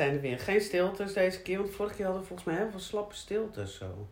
[0.00, 0.38] zijn er weer.
[0.38, 3.76] Geen stiltes deze keer, want vorige keer hadden we volgens mij heel veel slappe stiltes
[3.76, 4.08] zo.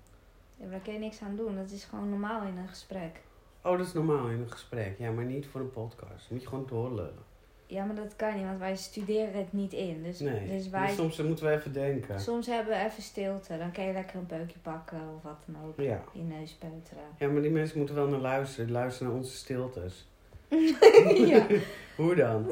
[0.57, 1.57] Ja, daar kun je niks aan doen.
[1.57, 3.21] Dat is gewoon normaal in een gesprek.
[3.63, 4.99] Oh, dat is normaal in een gesprek.
[4.99, 6.31] Ja, maar niet voor een podcast.
[6.31, 7.27] Moet je gewoon doorlullen.
[7.67, 10.03] Ja, maar dat kan niet, want wij studeren het niet in.
[10.03, 10.95] Dus, Nee, dus wij...
[10.95, 12.21] soms moeten we even denken.
[12.21, 13.59] Soms hebben we even stilte.
[13.59, 15.81] Dan kan je lekker een peukje pakken of wat dan ook.
[15.81, 16.05] Ja.
[16.13, 17.05] Je neus peuteren.
[17.19, 18.71] ja, maar die mensen moeten wel naar luisteren.
[18.71, 20.07] Luisteren naar onze stiltes.
[21.33, 21.47] ja.
[21.97, 22.47] Hoe dan?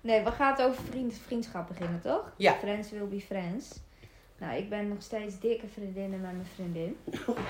[0.00, 2.32] Nee, we gaan het over vriend, vriendschap beginnen, toch?
[2.36, 2.52] Ja.
[2.52, 3.80] Friends will be friends.
[4.38, 6.96] Nou, ik ben nog steeds dikke vriendinnen met mijn vriendin.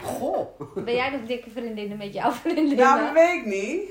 [0.02, 0.60] Goh.
[0.84, 2.76] Ben jij nog dikke vriendinnen met jouw vriendin?
[2.76, 3.90] Nou, dat weet ik niet.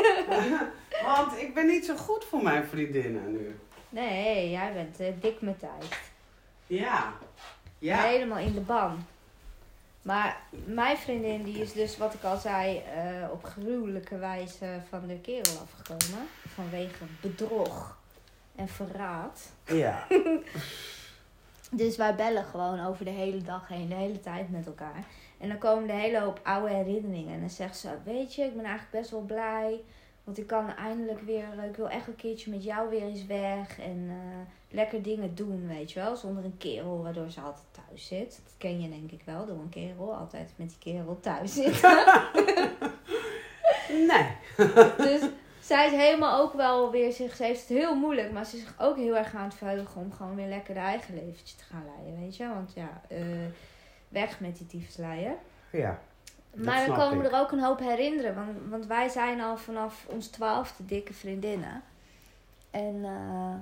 [1.06, 3.56] Want ik ben niet zo goed voor mijn vriendinnen nu.
[3.88, 6.00] Nee, jij bent eh, dik met tijd.
[6.66, 7.12] Ja.
[7.78, 8.02] Ja.
[8.02, 9.06] Helemaal in de ban.
[10.02, 15.06] Maar mijn vriendin die is dus, wat ik al zei, eh, op gruwelijke wijze van
[15.06, 16.26] de kerel afgekomen.
[16.48, 17.98] Vanwege bedrog
[18.56, 19.50] en verraad.
[19.64, 20.06] Ja.
[21.72, 25.04] Dus wij bellen gewoon over de hele dag heen, de hele tijd met elkaar.
[25.38, 27.34] En dan komen de hele hoop oude herinneringen.
[27.34, 29.80] En dan zegt ze, weet je, ik ben eigenlijk best wel blij.
[30.30, 33.26] Want ik kan eindelijk weer, eh, ik wil echt een keertje met jou weer eens
[33.26, 33.78] weg.
[33.78, 36.16] En eh, lekker dingen doen, weet je wel.
[36.16, 38.40] Zonder een kerel waardoor ze altijd thuis zit.
[38.44, 40.14] Dat ken je denk ik wel, door een kerel.
[40.14, 42.04] Altijd met die kerel thuis zitten.
[43.88, 44.26] Nee.
[45.06, 45.20] dus
[45.60, 48.62] zij is helemaal ook wel weer zich, ze heeft het heel moeilijk, maar ze is
[48.62, 51.64] zich ook heel erg aan het verheugen om gewoon weer lekker de eigen leventje te
[51.64, 52.48] gaan leiden, weet je?
[52.48, 53.26] Want ja, eh,
[54.08, 55.34] weg met die tyfusleier.
[55.72, 56.00] Ja.
[56.54, 57.32] Maar dan komen ik.
[57.32, 61.82] er ook een hoop herinneren, want, want wij zijn al vanaf ons twaalfde dikke vriendinnen.
[62.70, 63.54] En eh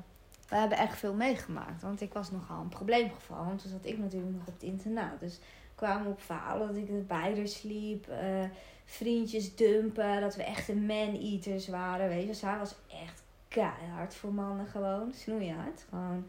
[0.48, 3.98] we hebben echt veel meegemaakt, want ik was nogal een probleemgeval, want toen zat ik
[3.98, 5.20] natuurlijk nog op het internaat.
[5.20, 5.38] Dus
[5.74, 8.44] kwamen op verhalen dat ik bij haar sliep, eh,
[8.84, 12.34] vriendjes dumpen, dat we echte man-eaters waren, weet je.
[12.34, 12.74] Zij was
[13.04, 15.84] echt keihard voor mannen gewoon, snoeihard.
[15.88, 16.26] Gewoon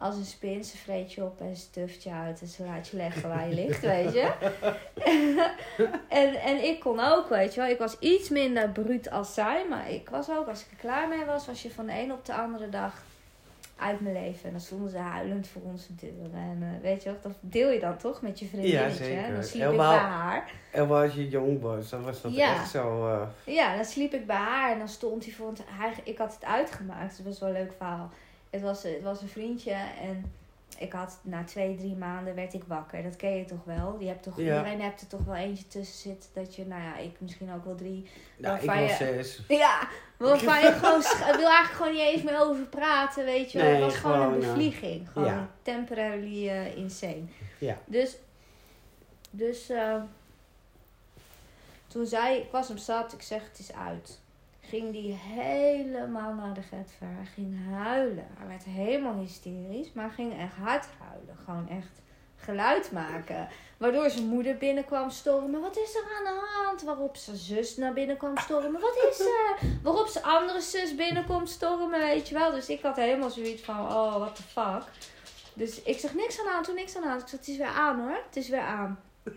[0.00, 2.96] als een spin, ze vreet je op en ze je uit en ze laat je
[2.96, 4.32] leggen waar je ligt, weet je.
[6.08, 7.70] en, en ik kon ook, weet je wel.
[7.70, 11.08] Ik was iets minder bruut als zij, maar ik was ook, als ik er klaar
[11.08, 13.02] mee was, was je van de een op de andere dag
[13.76, 14.44] uit mijn leven.
[14.44, 16.10] En dan stonden ze huilend voor onze deur.
[16.34, 19.04] En eh, weet je wel, dat deel je dan toch met je vriendinnetje.
[19.04, 19.24] zeker.
[19.24, 20.50] En dan sliep Helemaal- ik bij haar.
[20.72, 22.54] En als je jong was, dan was dat Ja.
[22.54, 23.06] echt zo...
[23.08, 25.60] eh, Ja, dan sliep ik bij haar en dan stond hij voor ons.
[25.64, 28.10] Hij, ik had het uitgemaakt, het was wel een leuk verhaal.
[28.50, 30.32] Het was, het was een vriendje en
[30.78, 33.02] ik had na twee, drie maanden werd ik wakker.
[33.02, 33.96] Dat ken je toch wel?
[33.98, 34.42] Je hebt toch, Ja.
[34.42, 37.64] Iedereen hebt er toch wel eentje tussen zitten dat je, nou ja, ik misschien ook
[37.64, 38.10] wel drie.
[38.36, 39.40] nou, ik was je- zes.
[39.48, 43.58] Ja, waarvan je gewoon, ik wil eigenlijk gewoon niet eens meer over praten, weet je
[43.58, 43.66] wel.
[43.66, 45.08] Nee, het was gewoon, gewoon, een eh, bevlieging.
[45.12, 45.48] Gewoon ja.
[45.62, 47.22] temporarily eh, insane.
[47.58, 47.78] Ja.
[47.84, 48.16] Dus,
[49.30, 50.02] dus eh,
[51.86, 54.18] toen zei ik, was hem zat, ik zeg het is uit.
[54.70, 57.06] Ging die helemaal naar de getver.
[57.06, 58.26] Hij ging huilen.
[58.38, 61.36] Hij werd helemaal hysterisch, maar ging echt hard huilen.
[61.44, 62.02] Gewoon echt
[62.36, 63.48] geluid maken.
[63.76, 65.60] Waardoor zijn moeder binnenkwam stormen.
[65.60, 66.82] Wat is er aan de hand?
[66.82, 68.80] Waarop zijn zus naar binnen kwam stormen.
[68.80, 69.56] Wat is er?
[69.82, 72.50] Waarop zijn andere zus binnenkomt stormen, weet je wel.
[72.50, 74.82] Dus ik had helemaal zoiets van, oh, what the fuck.
[75.54, 77.22] Dus ik zeg niks aan de hand, doe niks aan de hand.
[77.22, 78.20] Ik zeg, het is weer aan hoor.
[78.26, 79.00] Het is weer aan.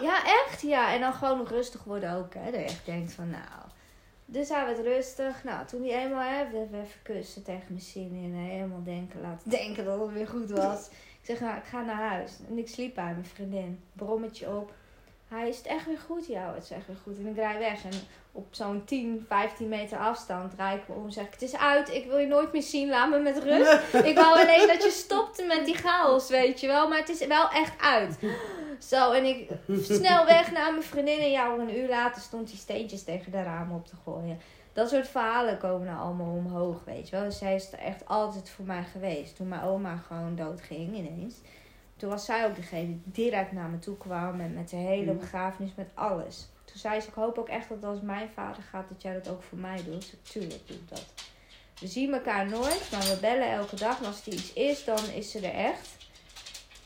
[0.00, 0.60] Ja, echt?
[0.60, 2.44] Ja, en dan gewoon rustig worden ook, hè.
[2.44, 3.65] Dat je echt denkt van, nou...
[4.26, 5.44] Dus hij werd rustig.
[5.44, 8.32] Nou, toen hij eenmaal hè, we we even kussen tegen mijn zin in.
[8.34, 10.86] en Helemaal denken, laten denken dat het weer goed was.
[11.20, 12.32] Ik zeg, nou, ik ga naar huis.
[12.48, 13.80] En ik sliep bij mijn vriendin.
[13.92, 14.72] Brommetje op.
[15.28, 16.26] Hij is het echt weer goed?
[16.26, 17.18] Ja, het is echt weer goed.
[17.18, 17.84] En ik draai weg.
[17.84, 17.98] En
[18.32, 21.10] op zo'n 10, 15 meter afstand draai ik me om.
[21.10, 21.94] Zeg ik, het is uit.
[21.94, 22.88] Ik wil je nooit meer zien.
[22.88, 23.94] Laat me met rust.
[24.10, 26.88] ik wou alleen dat je stopte met die chaos, weet je wel.
[26.88, 28.18] Maar het is wel echt uit.
[28.78, 29.50] Zo, en ik
[29.82, 31.18] snel weg naar mijn vriendin.
[31.20, 34.38] En ja, een uur later stond hij steentjes tegen de ramen op te gooien.
[34.72, 37.24] Dat soort verhalen komen nou allemaal omhoog, weet je wel.
[37.24, 39.36] Dus zij is er echt altijd voor mij geweest.
[39.36, 41.34] Toen mijn oma gewoon doodging ineens.
[41.96, 44.40] Toen was zij ook degene die direct naar me toe kwam.
[44.40, 45.18] En met de hele Mm.
[45.18, 46.48] begrafenis, met alles.
[46.64, 49.28] Toen zei ze, ik hoop ook echt dat als mijn vader gaat, dat jij dat
[49.28, 50.14] ook voor mij doet.
[50.22, 51.04] Tuurlijk doe ik dat.
[51.80, 54.00] We zien elkaar nooit, maar we bellen elke dag.
[54.00, 55.96] En als er iets is, dan is ze er echt.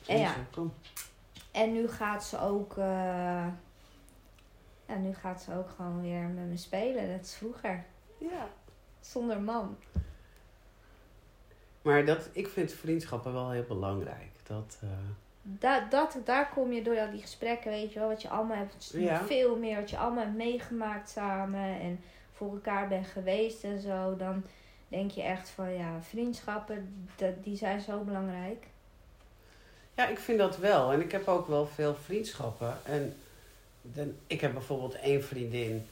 [0.07, 0.73] En ja, Kom.
[1.53, 2.77] En nu gaat ze ook.
[2.79, 3.47] eh,
[4.87, 7.11] ja, nu gaat ze ook gewoon weer met me spelen.
[7.17, 7.85] Dat is vroeger.
[8.19, 8.49] Ja.
[9.01, 9.77] Zonder man.
[11.83, 14.31] Maar dat, ik vind vriendschappen wel heel belangrijk.
[14.43, 14.89] Dat, eh,
[15.43, 18.09] Da dat, daar kom je door al die gesprekken, weet je wel.
[18.09, 18.91] Wat je allemaal hebt.
[18.93, 19.25] Ja.
[19.25, 21.81] Veel meer wat je allemaal hebt meegemaakt samen.
[21.81, 22.01] En
[22.33, 24.17] voor elkaar bent geweest en zo.
[24.17, 24.43] Dan
[24.89, 28.67] denk je echt van ja, vriendschappen, dat, die zijn zo belangrijk.
[30.01, 30.93] Ja, ik vind dat wel.
[30.93, 32.79] En ik heb ook wel veel vriendschappen.
[32.85, 33.17] En
[33.83, 35.87] dan, ik heb bijvoorbeeld één vriendin.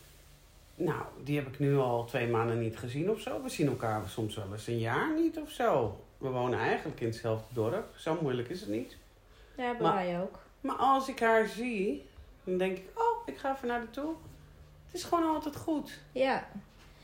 [0.75, 3.43] Nou, die heb ik nu al twee maanden niet gezien of zo.
[3.43, 6.01] We zien elkaar soms wel eens een jaar niet of zo.
[6.19, 7.87] We wonen eigenlijk in hetzelfde dorp.
[7.97, 8.97] Zo moeilijk is het niet.
[9.57, 10.39] Ja, bij Maar- mij ook.
[10.61, 12.07] Maar als ik haar zie,
[12.45, 14.13] dan denk ik, oh, ik ga even naar de toe.
[14.87, 15.99] Het is gewoon altijd goed.
[16.13, 16.49] Ja,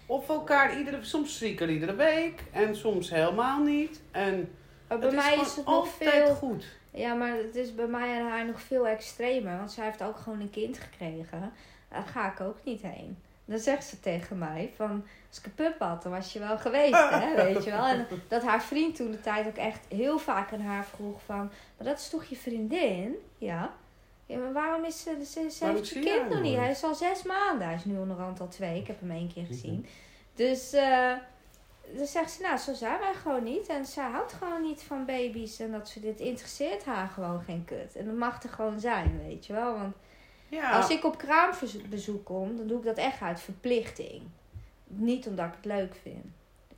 [0.07, 4.01] Of elkaar iedere, soms zie ik er iedere week en soms helemaal niet.
[4.11, 4.55] En
[4.89, 6.35] maar bij is mij gewoon is het nog altijd veel...
[6.35, 6.65] goed.
[6.95, 9.57] Ja, maar het is bij mij en haar nog veel extremer.
[9.57, 11.53] Want zij heeft ook gewoon een kind gekregen.
[11.89, 13.19] Daar ga ik ook niet heen.
[13.45, 15.05] Dan zegt ze tegen mij van...
[15.29, 17.35] Als ik een pup had, dan was je wel geweest, hè?
[17.45, 17.87] Weet je wel?
[17.87, 21.51] En dat haar vriend toen de tijd ook echt heel vaak aan haar vroeg van...
[21.77, 23.15] Maar dat is toch je vriendin?
[23.39, 23.75] Ja.
[24.27, 25.25] Ja, maar waarom is ze...
[25.51, 26.57] Ze, heeft je kind nog niet.
[26.57, 27.67] Hij is al zes maanden.
[27.67, 28.81] Hij is nu onderhand al twee.
[28.81, 29.87] Ik heb hem één keer gezien.
[30.35, 30.73] Dus...
[30.73, 31.13] eh
[31.97, 33.67] dan zegt ze, nou, zo zijn wij gewoon niet.
[33.67, 35.61] En zij houdt gewoon niet van baby's.
[35.61, 37.97] En dat ze dit interesseert haar gewoon geen kut.
[37.97, 39.79] En dat mag er gewoon zijn, weet je wel.
[39.79, 39.95] Want
[40.49, 44.23] Ja, als ik op kraambezoek kom, dan doe ik dat echt uit verplichting.
[44.87, 46.25] Niet omdat ik het leuk vind.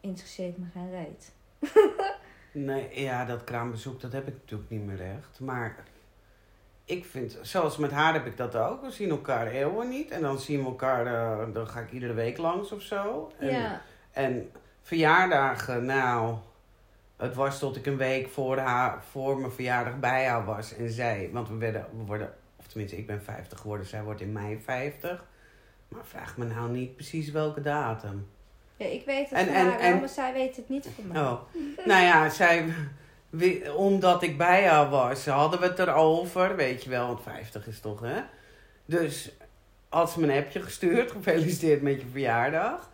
[0.00, 1.32] Interesseert me geen reet.
[2.52, 5.40] nee, ja, dat kraambezoek, dat heb ik natuurlijk niet meer echt.
[5.40, 5.84] Maar
[6.84, 8.82] ik vind, zoals met haar heb ik dat ook.
[8.82, 10.10] We zien elkaar eeuwen niet.
[10.10, 13.32] En dan zien we elkaar, eh, dan ga ik iedere week langs of zo.
[13.38, 13.82] En, ja,
[14.12, 14.50] En
[14.86, 16.34] verjaardagen, nou,
[17.16, 20.74] het was tot ik een week voor, haar, voor mijn verjaardag bij haar was.
[20.76, 24.20] En zij, want we, werden, we worden, of tenminste ik ben 50 geworden, zij wordt
[24.20, 25.24] in mei 50.
[25.88, 28.28] Maar vraag me nou niet precies welke datum.
[28.76, 31.20] ja ik weet het En- haar en- maar zij weet het niet van mij.
[31.22, 31.40] Oh,
[31.84, 32.64] nou ja, zij,
[33.76, 37.80] omdat ik bij haar was, hadden we het erover, weet je wel, want 50 is
[37.80, 38.20] toch, hè?
[38.84, 39.32] Dus
[39.88, 42.90] had ze me een appje gestuurd, gefeliciteerd met je verjaardag.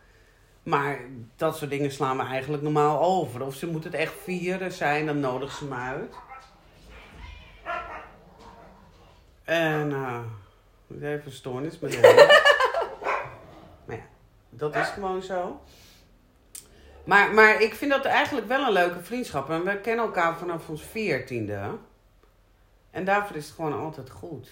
[0.62, 1.00] Maar
[1.36, 3.42] dat soort dingen slaan we eigenlijk normaal over.
[3.42, 6.14] Of ze moet het echt vieren zijn, dan nodigt ze me uit.
[9.44, 12.00] En, eh, even stoornis met.
[13.84, 14.02] Maar ja,
[14.50, 15.60] dat is gewoon zo.
[17.04, 19.50] Maar, maar ik vind dat eigenlijk wel een leuke vriendschap.
[19.50, 21.78] En we kennen elkaar vanaf ons veertiende.
[22.90, 24.48] En daarvoor is het gewoon altijd goed.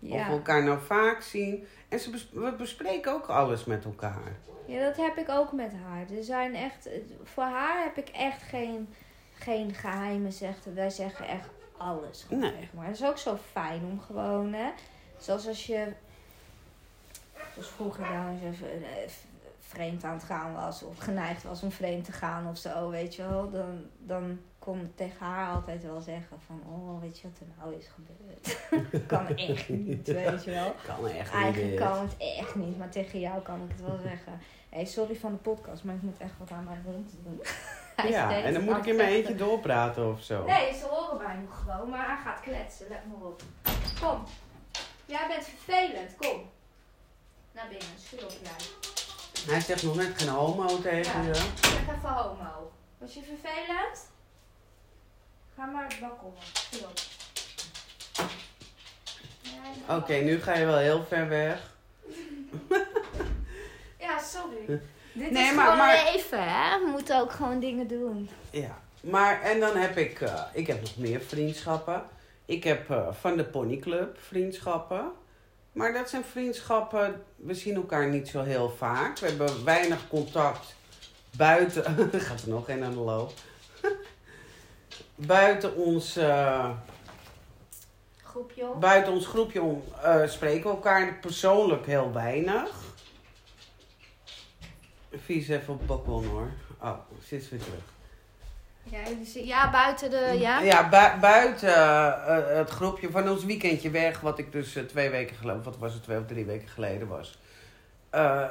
[0.00, 1.66] Of we elkaar nou vaak zien.
[1.88, 4.36] En ze bes- we bespreken ook alles met elkaar.
[4.66, 6.10] ja, dat heb ik ook met haar.
[6.16, 6.88] Er zijn echt,
[7.24, 8.88] voor haar heb ik echt geen,
[9.34, 10.32] geen geheimen.
[10.32, 10.74] Zegt.
[10.74, 12.22] Wij zeggen echt alles.
[12.22, 12.52] gewoon Nee.
[12.72, 12.86] elkaar.
[12.86, 14.70] Dat is ook zo fijn om gewoon, hè.
[15.18, 15.92] Zoals als je,
[17.52, 19.10] zoals vroeger dan, als je even, eh,
[19.60, 20.82] vreemd aan het gaan was.
[20.82, 23.50] Of geneigd was om vreemd te gaan of zo, weet je wel.
[23.50, 27.74] Dan, dan kon tegen haar altijd wel zeggen van, oh, weet je wat er nou
[27.74, 28.58] is gebeurd?
[29.12, 30.74] kan echt niet, weet je wel.
[30.86, 31.80] Kan echt Eigenlijk niet.
[31.80, 34.40] kan het echt niet, maar tegen jou kan ik het wel zeggen.
[34.68, 37.40] Hé, sorry van de podcast, maar ik moet echt wat aan mijn hond doen.
[37.96, 40.44] Hij Ja, en dan moet ik in mijn eentje doorpraten of zo.
[40.44, 43.42] Nee, ze horen mij nog gewoon, maar hij gaat kletsen, let maar op.
[44.00, 44.24] Kom.
[45.04, 46.40] Jij bent vervelend, kom.
[47.52, 48.66] Naar binnen, stuur op jij.
[49.52, 51.28] Hij zegt nog net geen homo tegen Ja.
[51.28, 51.34] je.
[51.34, 52.72] Zeg even homo.
[52.98, 54.14] Was je vervelend?
[55.56, 55.96] Ga maar het.
[59.42, 61.74] Ja, Oké, nu ga je wel heel ver weg.
[63.98, 64.80] Ja, sorry.
[65.12, 66.78] Dit Nee, is maar- gewoon maar- leven, hè?
[66.84, 68.28] We moeten ook gewoon dingen doen.
[68.50, 72.02] Ja, maar en dan heb ik, eh, ik heb nog meer vriendschappen.
[72.44, 75.10] Ik heb eh, van de ponyclub vriendschappen.
[75.72, 79.18] Maar dat zijn vriendschappen, we zien elkaar niet zo heel vaak.
[79.18, 80.74] We hebben weinig contact
[81.36, 83.32] buiten, er gaat er nog een aan de loop.
[85.16, 86.70] Buiten ons, eh,
[88.22, 92.70] Groepje buiten ons groepje om, eh, spreken we elkaar persoonlijk heel weinig.
[95.12, 96.50] Vies even op balkon hoor.
[96.80, 97.94] Oh, zit weer terug.
[98.82, 99.00] Ja,
[99.34, 100.36] ja, buiten de...
[100.38, 100.60] Ja?
[100.60, 105.36] Ja, bui- buiten eh, het groepje van ons weekendje weg, wat ik dus twee weken
[105.36, 107.38] geleden, wat was het, twee of drie weken geleden was.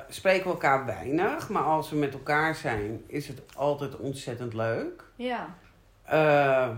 [0.10, 5.04] spreken we elkaar weinig, maar als we met elkaar zijn, is het altijd ontzettend leuk.
[5.16, 5.56] Ja.
[6.06, 6.70] Eh,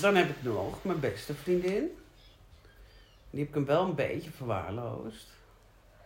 [0.00, 1.98] dan heb ik nog mijn beste vriendin.
[3.30, 5.28] Die heb ik hem wel een beetje verwaarloosd.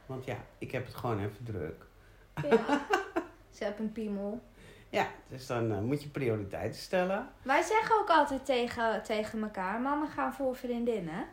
[0.06, 1.84] Want ja, ik heb het gewoon even druk.
[2.50, 2.86] ja.
[3.56, 4.40] Ze hebben een piemel.
[4.88, 7.28] Ja, dus dan eh, moet je prioriteiten stellen.
[7.42, 11.24] Wij zeggen ook altijd tegen, tegen elkaar, mannen gaan voor vriendinnen.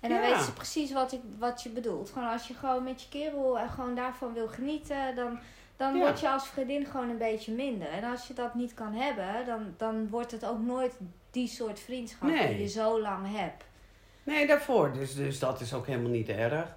[0.00, 0.28] En dan Ja.
[0.28, 2.10] weten ze precies wat, ik, wat je bedoelt.
[2.10, 5.38] Gewoon als je gewoon met je kerel en gewoon daarvan wil genieten, dan,
[5.76, 6.00] dan Ja.
[6.00, 7.88] word je als vriendin gewoon een beetje minder.
[7.88, 10.98] En als je dat niet kan hebben, dan, dan wordt het ook nooit
[11.30, 12.48] die soort vriendschap Nee.
[12.48, 13.64] die je zo lang hebt.
[14.22, 14.92] Nee, daarvoor.
[14.92, 16.74] Dus, dus dat is ook helemaal niet erg.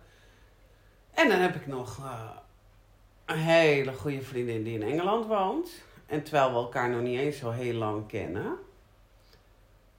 [1.13, 2.29] En dan heb ik nog eh,
[3.25, 5.69] een hele goede vriendin die in Engeland woont.
[6.05, 8.57] En terwijl we elkaar nog niet eens zo heel lang kennen.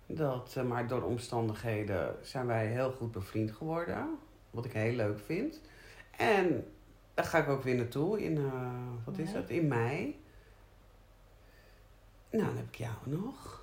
[0.06, 4.18] Dat, eh, maar door omstandigheden zijn wij heel goed bevriend geworden.
[4.50, 5.60] Wat ik heel leuk vind.
[6.16, 6.72] En
[7.20, 10.22] Daar ga ik ook weer naartoe in, eh, wat is dat, in mei.
[12.30, 13.62] Nou, dan heb ik jou nog.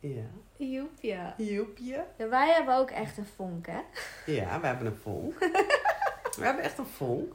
[0.00, 0.24] Ja.
[0.56, 1.34] Joep, ja.
[1.36, 2.04] Joepje.
[2.16, 3.80] Ja, Wij hebben ook echt een vonk, hè?
[4.26, 5.38] Ja, we hebben een vonk.
[6.38, 7.32] we hebben echt een vonk.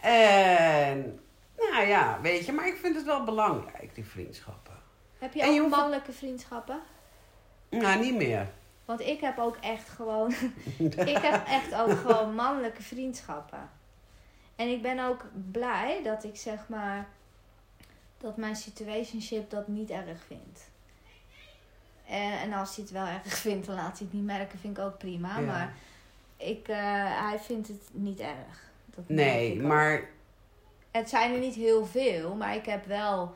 [0.00, 1.20] En,
[1.56, 4.76] nou ja, weet je, maar ik vind het wel belangrijk, die vriendschappen.
[5.18, 6.80] Heb je En je ook hoeft- mannelijke vriendschappen?
[7.70, 8.48] Nou, niet meer.
[8.84, 10.34] Want ik heb ook echt gewoon...
[11.14, 13.70] ik heb echt ook gewoon mannelijke vriendschappen.
[14.56, 17.08] En ik ben ook blij dat ik zeg maar...
[18.18, 20.70] Dat mijn situationship dat niet erg vindt.
[22.06, 24.58] En, en als hij het wel erg vindt, dan laat hij het niet merken.
[24.58, 25.38] Vind ik ook prima.
[25.38, 25.46] Ja.
[25.46, 25.74] Maar
[26.36, 26.76] ik, eh,
[27.28, 28.70] hij vindt het niet erg.
[28.86, 29.66] Dat Nee, ook.
[29.66, 30.08] maar
[30.90, 33.34] Het zijn er niet heel veel, maar ik heb wel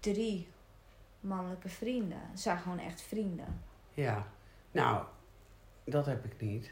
[0.00, 0.48] drie
[1.20, 2.20] mannelijke vrienden.
[2.30, 3.62] Het zijn gewoon echt vrienden.
[3.94, 4.26] Ja.
[4.70, 5.04] Nou,
[5.84, 6.70] dat heb ik niet.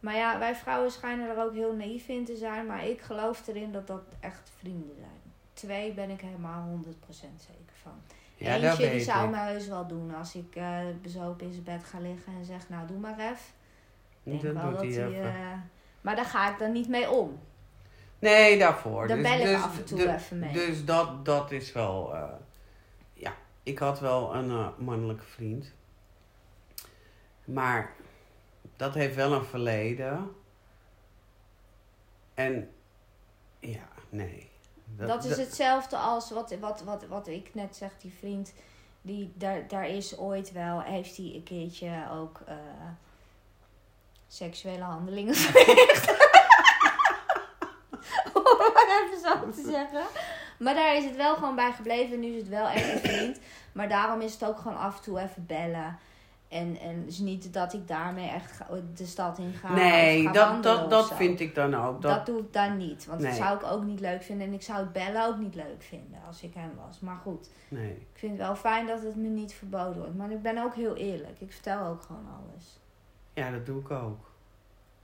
[0.00, 2.66] Maar ja, wij vrouwen schijnen er ook heel naïef in te zijn.
[2.66, 5.32] Maar ik geloof erin dat dat echt vrienden zijn.
[5.52, 6.86] Twee ben ik helemaal 100%
[7.36, 7.92] zeker van.
[8.36, 11.84] Ja, Eentje die zou me heus wel doen als ik eh bezopen in zijn bed
[11.84, 13.36] ga liggen en zeg, nou doe maar even.
[14.22, 15.24] Denk Dat wel dat hij even.
[15.24, 15.52] eh,
[16.00, 17.38] maar daar ga ik dan niet mee om.
[18.18, 19.06] Nee, daarvoor.
[19.08, 20.52] Daar Dus- bel ik dus- af en toe even mee.
[20.52, 22.14] Dus dat, dat is wel...
[22.14, 22.22] eh,
[23.12, 25.72] ja, ik had wel een mannelijke vriend.
[27.52, 27.94] Maar
[28.76, 30.34] dat heeft wel een verleden.
[32.34, 32.70] En
[33.58, 34.50] ja, nee.
[34.84, 38.52] Dat, is hetzelfde als wat, wat, wat, wat ik net zeg, die vriend.
[39.02, 42.56] Die, daar, daar is ooit wel, heeft hij een keertje ook eh,
[44.26, 46.10] seksuele handelingen verricht.
[48.32, 50.04] Om het even zo te zeggen.
[50.58, 52.14] Maar daar is het wel gewoon bij gebleven.
[52.14, 53.38] En nu is het wel echt een vriend.
[53.72, 55.98] Maar daarom is het ook gewoon af en toe even bellen.
[56.48, 59.72] En, en dus niet dat ik daarmee echt ga- de stad in ga.
[59.74, 62.02] Nee, ga dat, dat, dat vind ik dan ook.
[62.02, 63.06] Dat, Dat, doe ik dan niet.
[63.06, 64.46] Want dat zou ik ook niet leuk vinden.
[64.46, 67.00] En ik zou het bellen ook niet leuk vinden als ik hem was.
[67.00, 67.90] Maar goed, nee.
[67.90, 70.16] ik vind het wel fijn dat het me niet verboden wordt.
[70.16, 71.40] Maar ik ben ook heel eerlijk.
[71.40, 72.80] Ik vertel ook gewoon alles.
[73.34, 74.26] Ja, dat doe ik ook.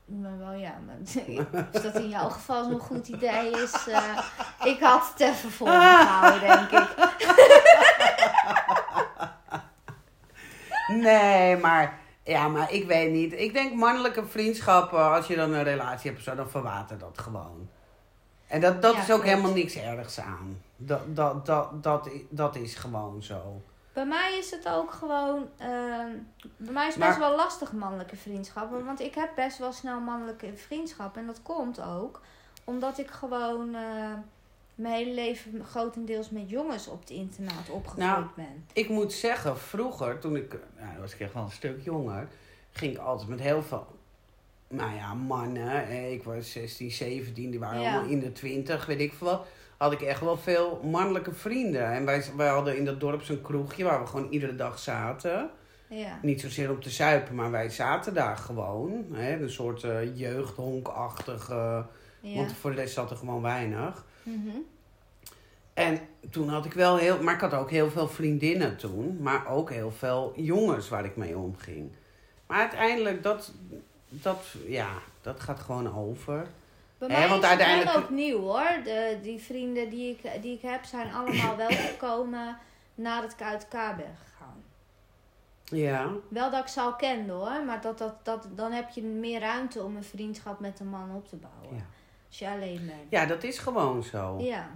[0.04, 0.96] Maar wel ja, maar
[1.72, 3.88] als dat in jouw geval zo'n goed idee is.
[3.88, 4.18] eh,
[4.64, 6.94] ik had het even voor me gehouden, denk ik.
[10.88, 13.32] Nee, maar, ja, maar ik weet niet.
[13.32, 17.18] Ik denk mannelijke vriendschappen, als je dan een relatie hebt, of zo, dan verwatert dat
[17.18, 17.68] gewoon.
[18.46, 19.28] En dat, dat Ja, is ook klopt.
[19.30, 20.62] helemaal niks ergs aan.
[20.76, 23.62] Dat, dat, dat, dat, dat is gewoon zo.
[23.92, 25.48] Bij mij is het ook gewoon.
[25.58, 26.08] ehm,
[26.56, 28.84] bij mij is het Maar- best wel lastig mannelijke vriendschappen.
[28.84, 31.20] Want ik heb best wel snel mannelijke vriendschappen.
[31.20, 32.20] En dat komt ook
[32.64, 33.74] omdat ik gewoon.
[33.74, 34.12] eh,
[34.74, 38.64] mijn hele leven grotendeels met jongens op het internaat opgegroeid Nou, ben.
[38.72, 42.28] Ik moet zeggen, vroeger, toen ik, nou, was ik echt wel een stuk jonger,
[42.70, 43.86] ging ik altijd met heel veel,
[44.68, 46.12] nou ja, mannen.
[46.12, 47.92] Ik was 16, 17, die waren Ja.
[47.92, 49.46] allemaal in de 20, weet ik veel wat.
[49.76, 51.86] Had ik echt wel veel mannelijke vrienden.
[51.92, 55.50] En wij, wij hadden in dat dorp zo'n kroegje waar we gewoon iedere dag zaten.
[55.88, 56.18] Ja.
[56.22, 59.04] Niet zozeer om te zuipen, maar wij zaten daar gewoon.
[59.12, 61.86] Hè, een soort eh jeugdhonkachtige.
[62.20, 62.36] ja.
[62.36, 64.04] Want voor de rest zat er gewoon weinig.
[64.24, 64.56] Mhm.
[65.74, 66.00] En
[66.30, 67.22] toen had ik wel heel.
[67.22, 69.18] Maar ik had ook heel veel vriendinnen toen.
[69.22, 71.90] Maar ook heel veel jongens waar ik mee omging.
[72.46, 73.52] Maar uiteindelijk, dat.
[74.08, 74.88] Dat, ja,
[75.22, 76.46] dat gaat gewoon over.
[76.98, 78.80] Bij mij want is het uiteindelijk- ook nieuw hoor.
[78.84, 82.58] De, die vrienden die ik, die ik heb zijn allemaal wel gekomen
[82.94, 84.62] nadat ik uit elkaar ben gegaan.
[85.64, 86.10] Ja.
[86.28, 89.40] Wel dat ik ze al kende hoor, maar dat, dat, dat, dan heb je meer
[89.40, 91.76] ruimte om een vriendschap met een man op te bouwen.
[91.76, 91.84] Ja.
[92.34, 93.10] Als je alleen bent.
[93.10, 94.36] Ja, dat is gewoon zo.
[94.40, 94.70] Ja.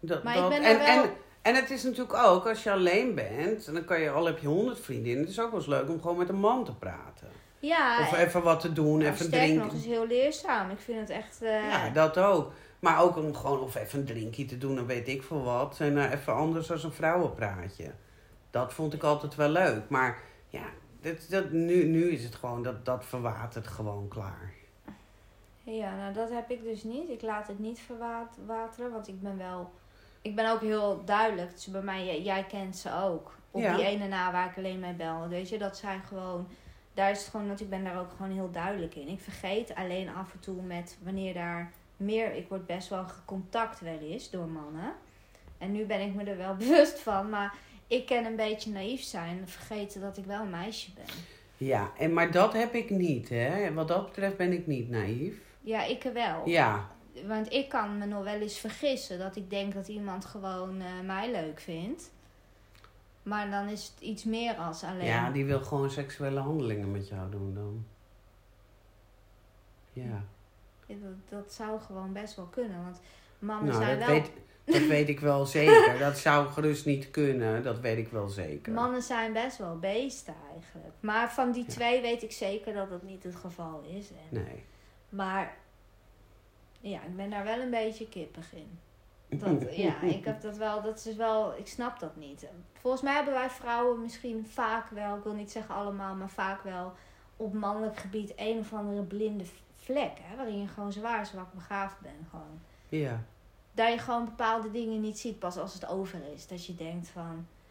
[0.00, 1.10] Dat, Maar ik ben en, er wel- en,
[1.42, 4.38] en het is natuurlijk ook, als je alleen bent, en dan kan je, al heb
[4.38, 6.74] je honderd vriendinnen, het is ook wel eens leuk om gewoon met een man te
[6.74, 7.28] praten.
[7.58, 9.64] Ja, Of en- even wat te doen, nou, even drinken.
[9.66, 10.70] nog, is heel leerzaam.
[10.70, 11.42] Ik vind het echt...
[11.42, 12.52] eh, Ja, dat ook.
[12.78, 15.76] Maar ook om gewoon of even een drinkje te doen, dan weet ik veel wat.
[15.80, 17.90] En eh, even anders als een vrouwenpraatje.
[18.50, 19.82] Dat vond ik altijd wel leuk.
[19.88, 20.64] Maar ja,
[21.00, 24.52] dat, dat, nu, nu is het gewoon, dat, dat verwatert gewoon klaar.
[25.64, 27.08] Ja, nou dat heb ik dus niet.
[27.08, 29.70] Ik laat het niet verwateren, want ik ben wel...
[30.22, 31.52] Ik ben ook heel duidelijk.
[31.52, 33.34] Dus bij mij, jij, jij kent ze ook.
[33.50, 33.76] Op Ja.
[33.76, 35.28] die ene na waar ik alleen mee bel.
[35.28, 36.46] Weet je, dat zijn gewoon...
[36.94, 39.08] Daar is het gewoon dat ik ben daar ook gewoon heel duidelijk in.
[39.08, 42.34] Ik vergeet alleen af en toe met wanneer daar meer...
[42.34, 44.92] Ik word best wel gecontact wel eens door mannen.
[45.58, 47.30] En nu ben ik me er wel bewust van.
[47.30, 47.54] Maar
[47.86, 49.38] ik kan een beetje naïef zijn.
[49.38, 51.14] en Vergeten dat ik wel een meisje ben.
[51.56, 53.72] Ja, en, maar dat heb ik niet, hè.
[53.74, 55.40] Wat dat betreft ben ik niet naïef.
[55.62, 56.48] Ja, ik wel.
[56.48, 56.88] Ja,
[57.26, 60.86] Want ik kan me nog wel eens vergissen dat ik denk dat iemand gewoon eh,
[61.04, 62.10] mij leuk vindt.
[63.22, 65.04] Maar dan is het iets meer als alleen.
[65.06, 67.84] ja, die wil gewoon seksuele handelingen met jou doen dan.
[69.92, 70.24] Ja.
[70.86, 72.82] Ja, Dat, dat zou gewoon best wel kunnen.
[72.84, 73.00] Want
[73.38, 74.16] mannen Nou, zijn dat wel...
[74.20, 74.30] weet,
[74.64, 75.98] dat weet ik wel zeker.
[75.98, 77.62] Dat zou gerust niet kunnen.
[77.62, 78.72] Dat weet ik wel zeker.
[78.72, 80.94] Mannen zijn best wel beesten eigenlijk.
[81.00, 81.70] Maar van die Ja.
[81.70, 84.10] twee weet ik zeker dat dat niet het geval is.
[84.10, 84.64] En, Nee.
[85.12, 85.56] Maar
[86.80, 88.78] ja, ik ben daar wel een beetje kippig in.
[89.38, 92.46] Dat, ja, ik heb dat wel, dat is wel, ik snap dat niet.
[92.72, 96.62] Volgens mij hebben wij vrouwen misschien vaak wel, ik wil niet zeggen allemaal, maar vaak
[96.62, 96.92] wel
[97.36, 99.44] op mannelijk gebied een of andere blinde
[99.76, 100.18] vlek.
[100.20, 102.28] Hè, waarin je gewoon zwaar zwak begaafd bent.
[102.30, 102.60] Gewoon.
[102.88, 103.22] Ja.
[103.72, 106.46] Dat je gewoon bepaalde dingen niet ziet pas als het over is.
[106.46, 107.61] Dat je denkt van, "Tss,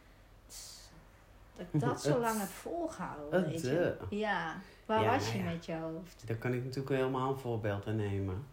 [1.57, 3.49] dat ik dat zo lang heb volgehouden.
[3.49, 3.95] Weet je.
[4.09, 4.19] eh.
[4.19, 4.55] Ja,
[4.85, 5.49] waar Ja, was nou je ja.
[5.51, 6.23] met je hoofd?
[6.25, 8.45] Daar kan ik natuurlijk helemaal een voorbeeld aan nemen.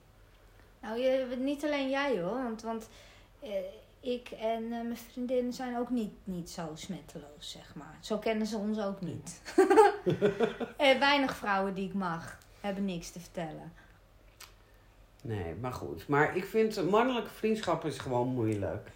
[0.83, 2.89] Nou, je, niet alleen jij hoor, want, want
[3.41, 3.51] eh,
[4.01, 7.97] ik en eh, mijn vriendin zijn ook niet, niet zo smetteloos, zeg maar.
[8.01, 9.41] Zo kennen ze ons ook niet.
[10.77, 13.73] Eh, weinig vrouwen die ik mag, hebben niks te vertellen.
[15.23, 16.09] Nee, maar goed.
[16.09, 18.91] Maar ik vind mannelijke vriendschap is gewoon moeilijk.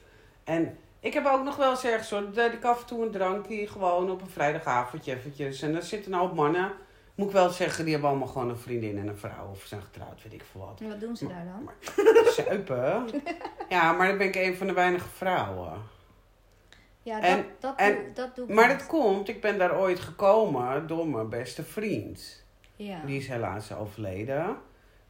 [0.44, 3.11] En ik heb ook nog wel eens ergens hoor, dat ik af en toe een
[3.11, 5.62] drankje gewoon op een vrijdagavondje eventjes.
[5.62, 6.73] En daar zitten nou op mannen,
[7.14, 9.49] moet ik wel zeggen, die hebben allemaal gewoon een vriendin en een vrouw.
[9.50, 10.80] Of zijn getrouwd, weet ik veel wat.
[10.80, 11.71] En wat doen ze daar dan?
[12.44, 13.06] Zuipen.
[13.68, 15.73] Ja, maar dan ben ik een van de weinige vrouwen.
[17.02, 18.78] Ja, dat, En- dat, en- doe, dat doe ik Maar niet.
[18.78, 22.44] dat komt, ik ben daar ooit gekomen door mijn beste vriend.
[22.76, 23.00] Ja.
[23.06, 24.56] Die is helaas overleden.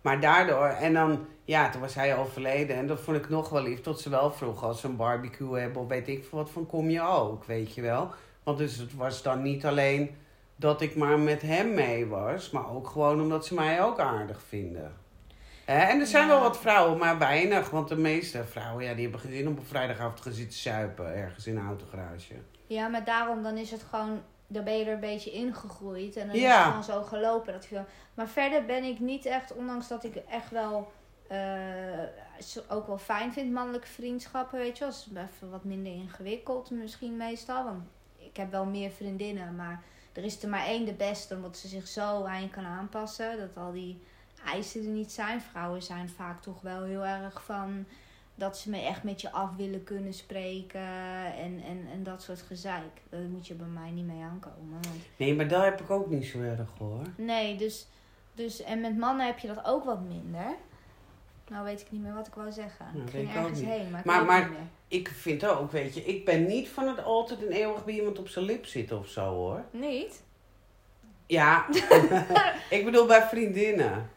[0.00, 2.76] Maar daardoor, en dan, ja, toen was hij overleden.
[2.76, 3.80] En dat vond ik nog wel lief.
[3.80, 6.66] Tot ze wel vroeg als ze een barbecue hebben of weet ik veel wat van,
[6.66, 8.10] kom je ook, weet je wel.
[8.42, 10.16] Want dus het was dan niet alleen
[10.56, 12.50] dat ik maar met hem mee was.
[12.50, 15.00] Maar ook gewoon omdat ze mij ook aardig vinden.
[15.64, 16.28] En er zijn Ja.
[16.28, 17.70] wel wat vrouwen, maar weinig.
[17.70, 21.14] Want de meeste vrouwen, ja, die hebben om op vrijdagavond te gaan zitten zuipen.
[21.14, 22.34] Ergens in een autogarage.
[22.66, 26.16] ja, maar daarom dan is het gewoon, dan ben je er een beetje ingegroeid.
[26.16, 27.52] En dan is het gewoon zo gelopen.
[27.52, 27.80] Dat je,
[28.14, 30.92] maar verder ben ik niet echt, ondanks dat ik echt wel
[32.40, 34.92] zo- ook wel fijn vind, mannelijke vriendschappen, weet je wel.
[34.92, 37.64] Is even wat minder ingewikkeld misschien meestal.
[37.64, 37.82] Want
[38.16, 41.68] ik heb wel meer vriendinnen, maar er is er maar één de beste, omdat ze
[41.68, 43.38] zich zo aan kan aanpassen.
[43.38, 44.02] Dat al die
[44.46, 45.40] eisen er niet zijn.
[45.40, 47.84] Vrouwen zijn vaak toch wel heel erg van
[48.34, 50.80] dat ze me echt met je af willen kunnen spreken
[51.36, 53.02] en, en, en dat soort gezeik.
[53.08, 54.70] Daar moet je bij mij niet mee aankomen.
[54.82, 57.02] Want Nee, maar daar heb ik ook niet zo erg hoor.
[57.16, 57.86] Nee, dus,
[58.34, 60.54] dus en met mannen heb je dat ook wat minder.
[61.52, 62.86] Nou weet ik niet meer wat ik wou zeggen.
[62.94, 64.66] Nou, ik ging ik ergens heen, maar ik Maar- weet maar- niet meer.
[64.88, 68.18] Ik vind ook, weet je, ik ben niet van het altijd en eeuwig bij iemand
[68.18, 69.64] op zijn lip zitten of zo hoor.
[69.70, 70.22] Niet?
[71.26, 71.66] Ja,
[72.70, 74.10] ik bedoel bij vriendinnen.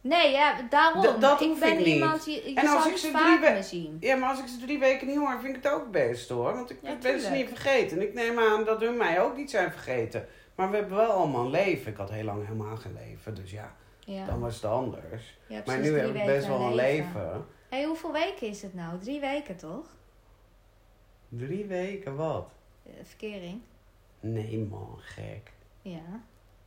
[0.00, 1.02] Nee, ja, daarom.
[1.02, 3.48] D- dat ik ben ik iemand, je, je En als zal ik ze vaak drie
[3.50, 3.96] we- me zien.
[4.00, 6.54] Ja, maar als ik ze drie weken niet hoor, vind ik het ook best hoor.
[6.54, 7.96] Want ik Ja, ben ze niet vergeten.
[7.96, 10.28] En ik neem aan dat hun mij ook niet zijn vergeten.
[10.54, 11.92] Maar we hebben wel allemaal een leven.
[11.92, 13.74] Ik had heel lang helemaal geen leven, dus ja,
[14.06, 14.26] Ja.
[14.26, 15.38] dan was het anders.
[15.66, 17.46] Maar nu heb ik best wel een leven.
[17.68, 18.98] Hé, hey, hoeveel weken is het nou?
[18.98, 19.86] Drie weken toch?
[21.28, 22.50] Drie weken, wat?
[22.82, 23.60] Eh, Verkering?
[24.20, 25.52] Nee man, gek.
[25.82, 26.22] Ja.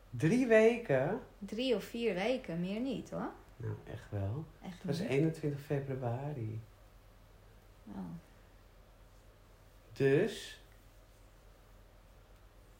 [0.10, 1.20] Drie weken?
[1.40, 3.32] Drie of vier weken, meer niet hoor.
[3.58, 4.46] Nou, echt wel.
[4.62, 5.10] Echt Het was niet.
[5.10, 6.62] 21 februari.
[7.88, 7.98] Oh.
[9.94, 10.62] Dus,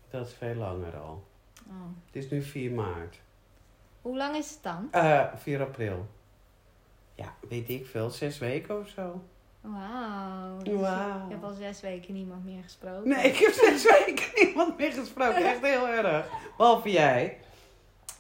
[0.10, 1.24] dat is veel langer al.
[1.68, 1.74] Oh.
[2.06, 3.20] Het is nu 4 maart.
[4.08, 4.88] Hoe lang is het dan?
[4.92, 6.08] Eh 4 april.
[7.16, 8.10] Ja, weet ik veel.
[8.10, 9.22] Zes weken of zo.
[9.62, 10.58] Wauw.
[10.64, 11.26] Dus Wauw.
[11.28, 13.10] Je hebt al zes weken niemand meer gesproken.
[13.10, 15.46] Nee, ik heb zes weken niemand meer gesproken.
[15.46, 16.26] Echt heel erg.
[16.58, 17.38] Behalve jij.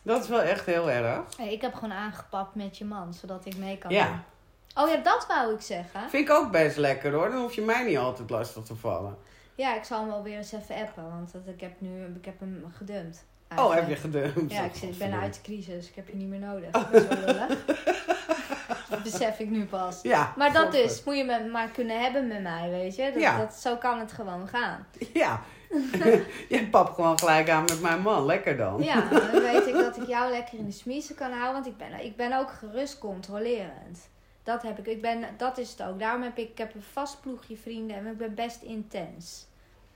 [0.03, 1.37] Dat is wel echt heel erg.
[1.37, 4.07] Hey, ik heb gewoon aangepakt met je man, zodat ik mee kan Ja.
[4.07, 4.83] doen.
[4.83, 6.09] Oh ja, dat wou ik zeggen.
[6.09, 7.29] Vind ik ook best lekker hoor.
[7.29, 9.17] Dan hoef je mij niet altijd lastig te vallen.
[9.55, 12.25] Ja, ik zal hem wel weer eens even appen, want dat, ik, heb nu, ik
[12.25, 13.25] heb hem gedumpt.
[13.55, 14.51] Oh, heb je gedumpt?
[14.51, 15.87] Ja, ik, zit, ik ben uit de crisis.
[15.89, 16.67] Ik heb je niet meer nodig.
[16.75, 16.91] Oh.
[16.91, 17.65] Dat is wel lullig.
[18.89, 19.99] Dat besef ik nu pas.
[20.01, 20.33] Ja.
[20.37, 23.11] Maar dat dus, moet je me maar kunnen hebben met mij, weet je.
[23.13, 23.37] Dat, Ja.
[23.37, 24.87] dat, zo kan het gewoon gaan.
[25.13, 25.41] Ja.
[26.49, 28.25] je pap gewoon gelijk aan met mijn man.
[28.25, 28.83] Lekker dan.
[28.83, 31.53] Ja, dan weet ik dat ik jou lekker in de smiezen kan houden.
[31.53, 34.09] Want ik ben, ik ben ook gerust controlerend.
[34.43, 34.87] Dat heb ik.
[34.87, 35.99] ik ben, dat is het ook.
[35.99, 39.46] Daarom heb ik, ik heb een vast ploegje vrienden en ik ben best intens.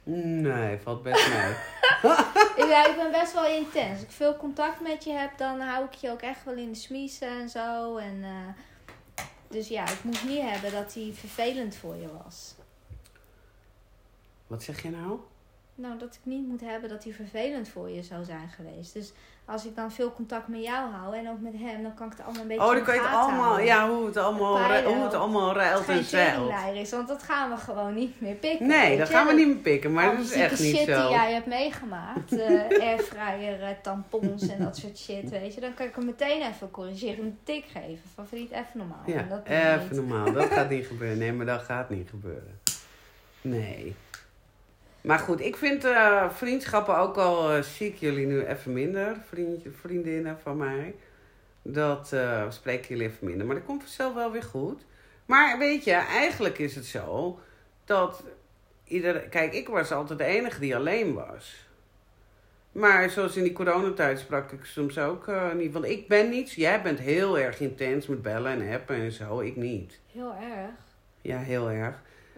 [0.04, 1.52] Nee, valt best mee.
[2.56, 3.92] Ik, ja, ik ben best wel intens.
[3.92, 6.72] Als ik veel contact met je heb, dan hou ik je ook echt wel in
[6.72, 7.98] de smiezen en zo.
[7.98, 12.56] En, eh, dus ja, ik moet niet hebben dat hij vervelend voor je was.
[14.48, 15.20] Wat zeg je nou?
[15.76, 18.94] Nou, dat ik niet moet hebben dat hij vervelend voor je zou zijn geweest.
[18.94, 19.12] Dus
[19.52, 22.14] als ik dan veel contact met jou hou en ook met hem, dan kan ik
[22.18, 23.66] het allemaal een beetje Oh, dan kan je het allemaal, houden.
[23.66, 26.52] ja, hoe het allemaal, peilen hoe het allemaal ruilt en zeilt.
[26.74, 28.68] is, want dat gaan we gewoon niet meer pikken.
[28.68, 29.14] Nee, dat je?
[29.14, 31.02] gaan we niet meer pikken, maar Al dat is echt niet shit zo.
[31.02, 35.62] die jij hebt meegemaakt, eh airfryer, eh, tampons en dat soort shit, weet je.
[35.62, 38.02] Dan kan ik hem meteen even corrigeren, een tik geven.
[38.16, 39.04] Favoriet, even normaal.
[39.06, 40.08] Ja, dat even niet.
[40.08, 40.34] normaal.
[40.34, 41.18] Dat gaat niet gebeuren.
[41.18, 42.60] Nee, maar dat gaat niet gebeuren.
[43.42, 43.96] Nee.
[45.02, 49.18] Maar goed, ik vind eh, vriendschappen ook al eh, zie ik jullie nu even minder.
[49.28, 50.96] Vriendje, vriendinnen van mij.
[51.62, 53.46] Dat eh spreken jullie even minder.
[53.46, 54.86] Maar dat komt vanzelf wel weer goed.
[55.26, 57.40] Maar weet je, eigenlijk is het zo
[57.86, 58.24] dat
[58.84, 59.20] ieder...
[59.20, 61.70] Kijk, ik was altijd de enige die alleen was.
[62.72, 65.74] Maar zoals in die coronatijd sprak ik soms ook eh, niet.
[65.74, 66.52] Want ik ben niet...
[66.52, 69.40] Jij bent heel erg intens met bellen en appen en zo.
[69.40, 70.00] Ik niet.
[70.12, 70.72] Heel erg.
[71.22, 71.96] Ja, heel erg.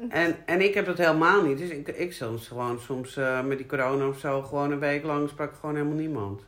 [0.10, 1.58] En, en ik heb dat helemaal niet.
[1.58, 4.42] Dus ik, ik soms gewoon soms eh, met die corona of zo...
[4.42, 6.42] gewoon een week lang sprak ik gewoon helemaal niemand.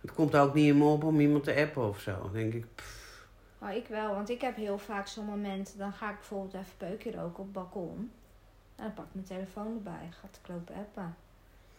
[0.00, 2.18] Het komt ook niet in me op om iemand te appen of zo.
[2.22, 2.64] Dan denk ik...
[2.74, 3.26] pff,
[3.58, 6.76] Maar ik wel, want ik heb heel vaak zo'n moment, dan ga ik bijvoorbeeld even
[6.76, 8.10] peukje roken op het balkon.
[8.76, 11.16] En dan pak ik mijn telefoon erbij, ga te lopen appen.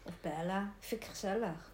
[0.03, 0.73] Of bellen.
[0.79, 1.71] Vind ik gezellig.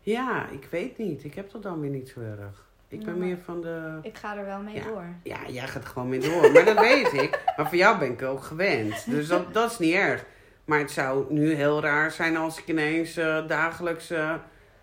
[0.00, 1.24] ja, ik weet niet.
[1.24, 2.67] Ik heb dat dan weer niet zo erg.
[2.88, 3.98] Ik ben meer van de...
[4.02, 4.84] Ik ga er wel mee Ja.
[4.84, 5.04] door.
[5.22, 6.52] Ja, jij gaat er gewoon mee door.
[6.52, 7.42] Maar dat weet ik.
[7.56, 9.10] Maar voor jou ben ik ook gewend.
[9.10, 10.24] Dus dat, dat is niet erg.
[10.64, 14.34] Maar het zou nu heel raar zijn als ik ineens eh, dagelijks eh,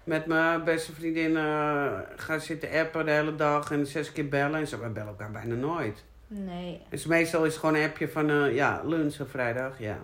[0.03, 4.59] met mijn beste vriendin eh, ga zitten appen de hele dag en zes keer bellen.
[4.59, 6.03] En zo, wij bellen elkaar bijna nooit.
[6.27, 9.97] Nee, Dus meestal is het gewoon een appje van ja, lunch of vrijdag, ja.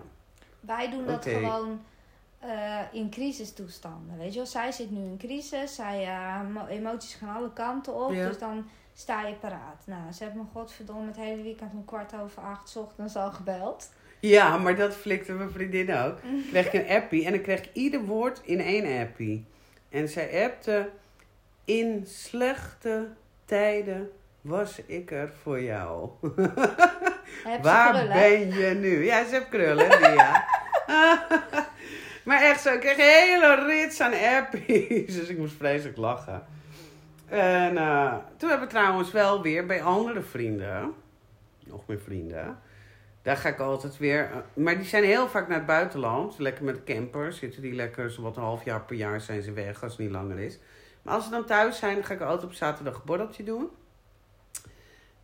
[0.60, 1.80] wij doen dat gewoon
[2.42, 4.18] eh, in crisistoestanden.
[4.18, 7.94] Weet je wel, zij zit nu in crisis, zij, eh, mo- emoties gaan alle kanten
[8.04, 8.26] op, Ja.
[8.26, 9.82] dus dan sta je paraat.
[9.86, 13.30] Nou, ze heeft me godverdomme het hele weekend om kwart over acht 's ochtends al
[13.32, 13.92] gebeld.
[14.20, 16.18] Ja, maar dat flikte mijn vriendin ook.
[16.50, 19.44] kreeg ik een appie en dan kreeg ik ieder woord in één appie.
[19.90, 20.90] En zij appte,
[21.64, 23.08] in slechte
[23.44, 26.10] tijden was ik er voor jou.
[27.62, 28.12] Waar krullen?
[28.12, 29.04] ben je nu?
[29.04, 30.44] Ja, ze heeft krullen, ja.
[32.24, 35.14] maar echt zo, ik kreeg een hele rits aan appies.
[35.18, 36.46] Dus ik moest vreselijk lachen.
[37.28, 40.94] En eh, toen hebben we trouwens wel weer bij andere vrienden,
[41.64, 42.58] nog meer vrienden,
[43.22, 46.64] daar ga ik altijd weer, eh, maar die zijn heel vaak naar het buitenland, lekker
[46.64, 49.52] met de camper, zitten die lekker zo wat een half jaar per jaar zijn ze
[49.52, 50.58] weg als het niet langer is.
[51.02, 53.70] Maar als ze dan thuis zijn, ga ik altijd op zaterdag een borreltje doen.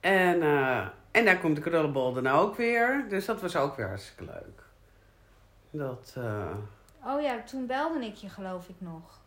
[0.01, 3.05] En, eh, en daar komt de krullenbol dan ook weer.
[3.09, 4.63] Dus dat was ook weer hartstikke leuk.
[5.71, 6.17] Dat,
[7.05, 9.21] Oh ja, toen belde ik je geloof ik nog.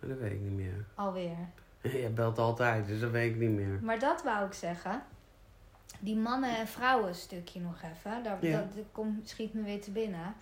[0.00, 0.84] dat weet ik niet meer.
[0.94, 1.36] Alweer.
[1.82, 3.78] Jij belt altijd, dus dat weet ik niet meer.
[3.82, 5.02] Maar dat wou ik zeggen.
[6.00, 8.22] Die mannen- en vrouwen stukje nog even.
[8.22, 8.58] Dat, Ja.
[8.58, 10.34] dat, dat komt, schiet me weer te binnen.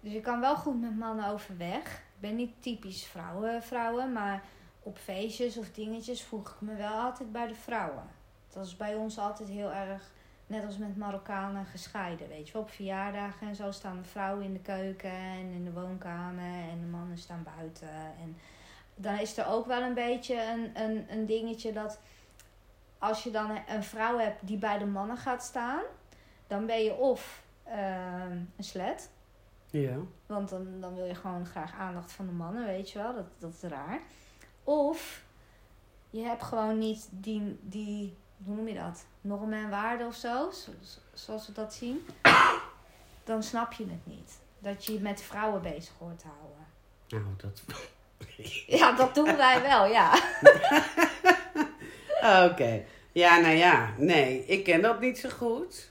[0.00, 1.84] Dus ik kan wel goed met mannen overweg.
[1.98, 4.12] Ik ben niet typisch vrouwen, vrouwen.
[4.12, 4.42] Maar
[4.82, 8.02] op feestjes of dingetjes voeg ik me wel altijd bij de vrouwen.
[8.52, 10.10] Dat is bij ons altijd heel erg,
[10.52, 12.28] net als met Marokkanen, gescheiden.
[12.28, 15.64] Weet je wel, op verjaardagen en zo staan de vrouwen in de keuken en in
[15.64, 16.68] de woonkamer.
[16.70, 17.88] En de mannen staan buiten.
[18.20, 18.36] En
[18.94, 22.00] dan is er ook wel een beetje een, een, een dingetje dat
[22.98, 25.82] als je dan een vrouw hebt die bij de mannen gaat staan,
[26.46, 29.10] dan ben je of ehm, een slet.
[29.70, 29.96] Ja.
[30.26, 33.14] Want dan, dan wil je gewoon graag aandacht van de mannen, weet je wel.
[33.14, 34.00] Dat, dat is raar.
[34.64, 35.24] Of
[36.10, 39.04] je hebt gewoon niet die, die hoe noem je dat?
[39.20, 40.70] Normen en waarden of zo, zo-
[41.14, 42.06] zoals we dat zien.
[43.24, 44.38] Dan snap je het niet.
[44.58, 46.66] Dat je je met vrouwen bezig hoort te houden.
[47.08, 47.62] Nou, dat...
[48.66, 50.12] Ja, dat doen wij wel, ja.
[52.50, 52.84] Oké.
[53.12, 53.92] Ja, nou ja.
[53.96, 55.90] Nee, ik ken dat niet zo goed.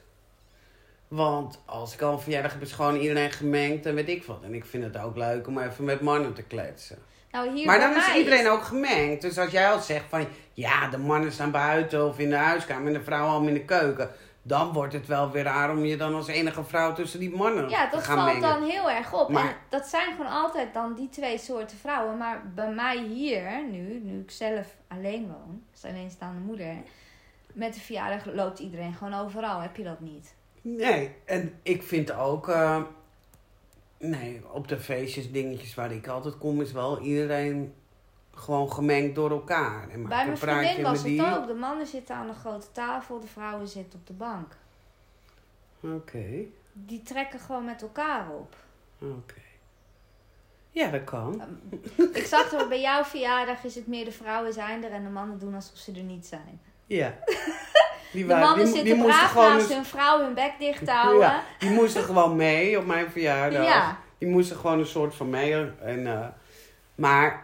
[1.07, 4.43] Want als ik al een verjaardag heb, is gewoon iedereen gemengd en weet ik wat.
[4.43, 6.97] En ik vind het ook leuk om even met mannen te kletsen.
[7.31, 9.21] Nou, hier maar dan is iedereen ook gemengd.
[9.21, 10.25] Dus als jij al zegt van...
[10.53, 13.65] Ja, de mannen staan buiten of in de huiskamer en de vrouwen allemaal in de
[13.65, 14.09] keuken.
[14.43, 17.69] Dan wordt het wel weer raar om je dan als enige vrouw tussen die mannen
[17.69, 18.59] Ja, te dat gaan valt mengen.
[18.59, 19.29] dan heel erg op.
[19.29, 22.17] Maar- En dat zijn gewoon altijd dan die twee soorten vrouwen.
[22.17, 26.75] Maar bij mij hier, nu, nu ik zelf alleen woon, als alleenstaande moeder,
[27.53, 29.59] met de verjaardag loopt iedereen gewoon overal.
[29.59, 30.33] Heb je dat niet?
[30.61, 32.49] Nee, en ik vind ook...
[32.49, 32.81] eh,
[34.01, 36.61] nee, op de feestjes, dingetjes waar ik altijd kom...
[36.61, 37.73] is wel iedereen
[38.35, 39.89] gewoon gemengd door elkaar.
[39.89, 41.47] En bij een mijn vriendin was het ook.
[41.47, 44.55] De mannen zitten aan de grote tafel, de vrouwen zitten op de bank.
[45.79, 46.25] Oké,
[46.73, 48.55] Die trekken gewoon met elkaar op.
[48.99, 49.41] oké.
[50.73, 51.41] Ja, dat kan.
[52.13, 55.09] Ik zag er bij jouw verjaardag is het meer de vrouwen zijn er en de
[55.09, 56.61] mannen doen alsof ze er niet zijn.
[56.85, 57.13] Ja.
[58.11, 60.53] Die, De mannen die, zitten die moesten braaf gewoon naast een- hun vrouw hun bek
[60.59, 61.21] dicht te houden.
[61.21, 63.63] Ja, die moesten gewoon mee op mijn verjaardag.
[63.65, 63.97] Ja.
[64.17, 65.53] Die moesten gewoon een soort van mee.
[65.81, 66.27] En, eh,
[66.95, 67.43] maar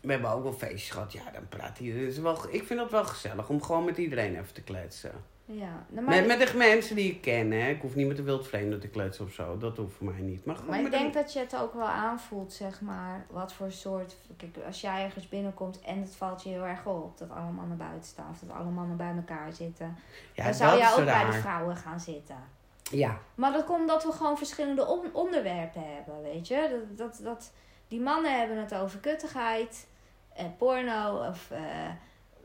[0.00, 1.12] we hebben ook wel feestjes gehad.
[1.12, 1.86] Ja, dan praat hij.
[1.86, 5.12] Is wel, ik vind het wel gezellig om gewoon met iedereen even te kletsen.
[5.50, 7.50] Ja, nou, maar, Met, met de mensen die ik ken.
[7.50, 7.68] Hè.
[7.68, 9.58] Ik hoef niet met de wildvreemden te kletsen of zo.
[9.58, 10.44] Dat hoeft voor mij niet.
[10.44, 14.16] Maar, maar ik denk dat je het ook wel aanvoelt, zeg maar, wat voor soort...
[14.36, 17.76] Kijk, als jij ergens binnenkomt en het valt je heel erg op dat alle mannen
[17.76, 18.30] buiten staan...
[18.30, 19.96] of dat alle mannen bij elkaar zitten...
[20.32, 22.36] ja, dan zou jij ook bij de vrouwen gaan zitten.
[22.90, 26.84] Ja, Maar dat komt omdat we gewoon verschillende on- onderwerpen hebben, weet je.
[26.96, 27.52] Dat, dat, dat,
[27.88, 29.86] die mannen hebben het over kuttigheid
[30.34, 31.60] en porno of eh,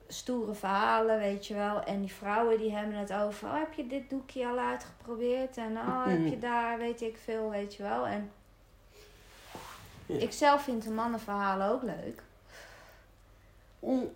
[0.07, 1.83] stoere verhalen, weet je wel.
[1.83, 5.57] En die vrouwen die hebben het over, oh, heb je dit doekje al uitgeprobeerd?
[5.57, 8.07] En oh, heb je daar, weet ik veel, weet je wel.
[8.07, 8.31] En
[10.05, 10.19] Ja.
[10.19, 12.23] ik zelf vind de mannenverhalen ook leuk.
[13.79, 14.09] Mm.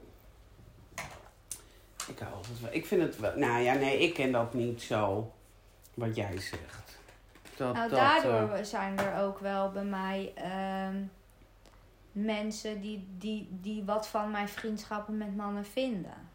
[2.08, 2.74] Ik hou altijd wel.
[2.74, 3.36] Ik vind het wel.
[3.36, 5.32] Nou ja, nee, ik ken dat niet zo.
[5.94, 6.98] Wat jij zegt.
[7.58, 10.96] Dat, nou, dat, daardoor eh, zijn er ook wel bij mij ehm,
[12.26, 16.30] mensen die, die, die wat van mijn vriendschappen met mannen vinden.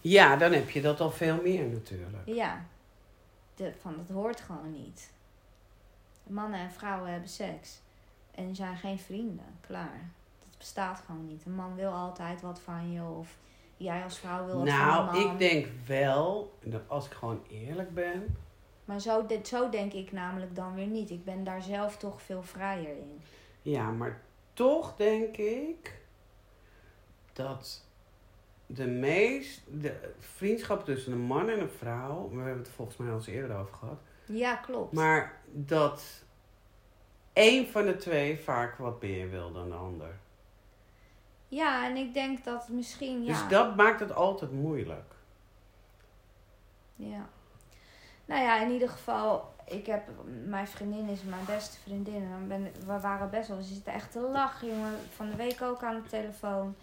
[0.00, 2.22] ja, dan heb je dat al veel meer natuurlijk.
[2.26, 2.64] Ja,
[3.54, 5.10] de, van dat hoort gewoon niet.
[6.26, 7.80] Mannen en vrouwen hebben seks
[8.34, 10.10] en zijn geen vrienden, klaar.
[10.38, 11.44] Dat bestaat gewoon niet.
[11.46, 13.36] Een man wil altijd wat van je of
[13.76, 17.42] jij als vrouw wil wat van een Nou, ik denk wel, dat als ik gewoon
[17.50, 18.36] eerlijk ben.
[18.84, 21.10] Maar zo, zo denk ik namelijk dan weer niet.
[21.10, 23.20] Ik ben daar zelf toch veel vrijer in.
[23.62, 24.20] Ja, maar
[24.60, 26.00] toch denk ik
[27.32, 27.84] dat
[28.66, 29.62] de meest.
[29.80, 32.28] De vriendschap tussen een man en een vrouw.
[32.28, 33.98] We hebben het er volgens mij al eens eerder over gehad.
[34.26, 34.92] Ja, klopt.
[34.92, 36.24] Maar dat
[37.32, 40.18] één van de twee vaak wat meer wil dan de ander.
[41.48, 43.32] Ja, en ik denk dat misschien, ja.
[43.32, 45.14] Dus dat maakt het altijd moeilijk.
[46.96, 47.28] Ja.
[48.24, 50.02] Nou ja, in ieder geval, ik heb,
[50.46, 52.28] mijn vriendin is mijn beste vriendin.
[52.32, 54.98] En ben, we waren best wel, we zitten echt te lachen, jongen.
[55.16, 56.74] Van de week ook aan de telefoon.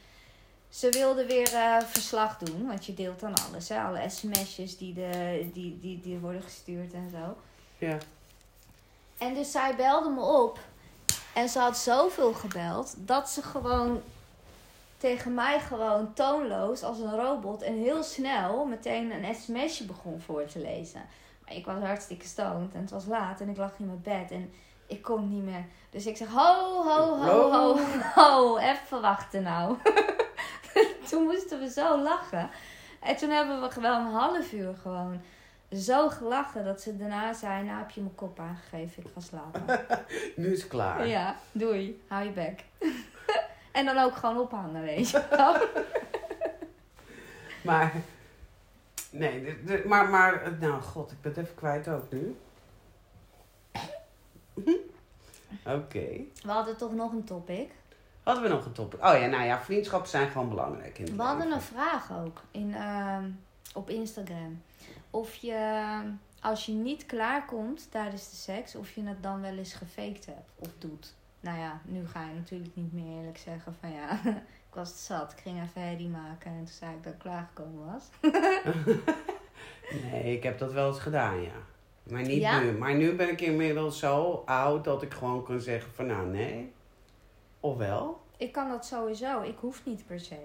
[0.69, 3.69] Ze wilde weer eh, verslag doen, want je deelt dan alles.
[3.69, 3.81] Hè?
[3.81, 7.37] Alle sms'jes die, de, die, die, die worden gestuurd en zo.
[7.77, 7.97] Ja.
[9.17, 10.59] En dus zij belde me op.
[11.33, 14.01] En ze had zoveel gebeld dat ze gewoon
[14.97, 20.45] tegen mij gewoon toonloos als een robot en heel snel meteen een sms'je begon voor
[20.45, 21.01] te lezen.
[21.49, 24.53] Ik was hartstikke stoned en het was laat en ik lag in mijn bed en
[24.87, 25.65] ik kon niet meer.
[25.89, 27.79] Dus ik zeg ho, ho, ho, ho,
[28.15, 29.77] ho, even wachten nou.
[31.09, 32.49] toen moesten we zo lachen.
[32.99, 35.21] En toen hebben we wel een half uur gewoon
[35.71, 39.85] zo gelachen dat ze daarna zei, nou heb je mijn kop aangegeven, ik ga slapen.
[40.35, 41.07] Nu is het klaar.
[41.07, 42.01] Ja, doei.
[42.07, 42.63] Hou je bek.
[43.71, 45.55] en dan ook gewoon ophangen, weet je wel.
[47.61, 47.91] Maar.
[49.11, 50.57] Nee, de- de- maar, maar.
[50.59, 52.35] Nou, god, ik ben het even kwijt ook nu.
[55.65, 56.07] Oké.
[56.43, 57.71] We hadden toch nog een topic.
[58.23, 58.99] Hadden we nog een topic?
[59.05, 62.73] Oh ja, nou ja, vriendschappen zijn gewoon belangrijk in We hadden een vraag ook in,
[62.75, 63.29] ehm,
[63.73, 64.61] op Instagram.
[65.09, 65.99] Of je,
[66.41, 70.49] als je niet klaarkomt tijdens de seks, of je het dan wel eens gefaked hebt
[70.55, 71.13] of doet.
[71.39, 74.19] Nou ja, nu ga je natuurlijk niet meer eerlijk zeggen van ja,
[74.77, 75.31] was het zat.
[75.31, 78.09] Ik ging even maken en toen zei ik dat ik klaargekomen was.
[80.11, 81.51] Nee, ik heb dat wel eens gedaan, ja.
[82.03, 82.59] Maar niet Ja?
[82.59, 82.71] nu.
[82.71, 86.71] Maar nu ben ik inmiddels zo oud dat ik gewoon kan zeggen van nou nee.
[87.59, 88.21] Of wel?
[88.37, 89.41] Ik kan dat sowieso.
[89.41, 90.37] Ik hoef niet per se.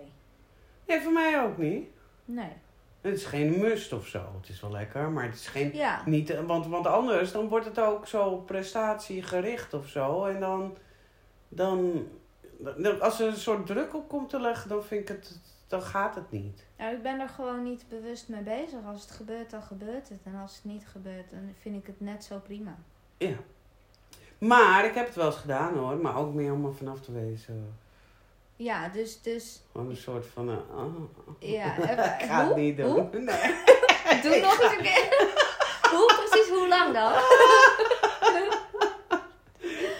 [0.86, 1.88] Nee, voor mij ook niet.
[2.24, 2.52] Nee.
[3.00, 4.22] Het is geen must of zo.
[4.40, 5.74] Het is wel lekker, maar het is geen...
[5.74, 6.02] Ja.
[6.06, 10.24] Niet, want, want anders dan wordt het ook zo prestatiegericht of zo.
[10.24, 10.76] En dan,
[11.48, 12.06] dan-
[13.00, 16.14] als er een soort druk op komt te leggen, dan vind ik het, dan gaat
[16.14, 16.64] het niet.
[16.78, 18.78] Nou, ik ben er gewoon niet bewust mee bezig.
[18.86, 20.18] Als het gebeurt, dan gebeurt het.
[20.24, 22.74] En als het niet gebeurt, dan vind ik het net zo prima.
[23.16, 23.36] Ja.
[24.38, 27.12] Maar ik heb het wel eens gedaan hoor, maar ook meer om er vanaf te
[27.12, 27.74] wezen.
[28.56, 30.48] Ja, dus, dus Gewoon een soort van.
[30.48, 30.94] eh, ah,
[31.38, 31.76] ja.
[32.18, 32.90] ik ga het niet doen.
[32.90, 33.08] Hoe?
[33.12, 33.54] Nee.
[34.22, 35.34] Doe nog eens een keer.
[35.92, 37.12] hoe precies, hoe lang dan?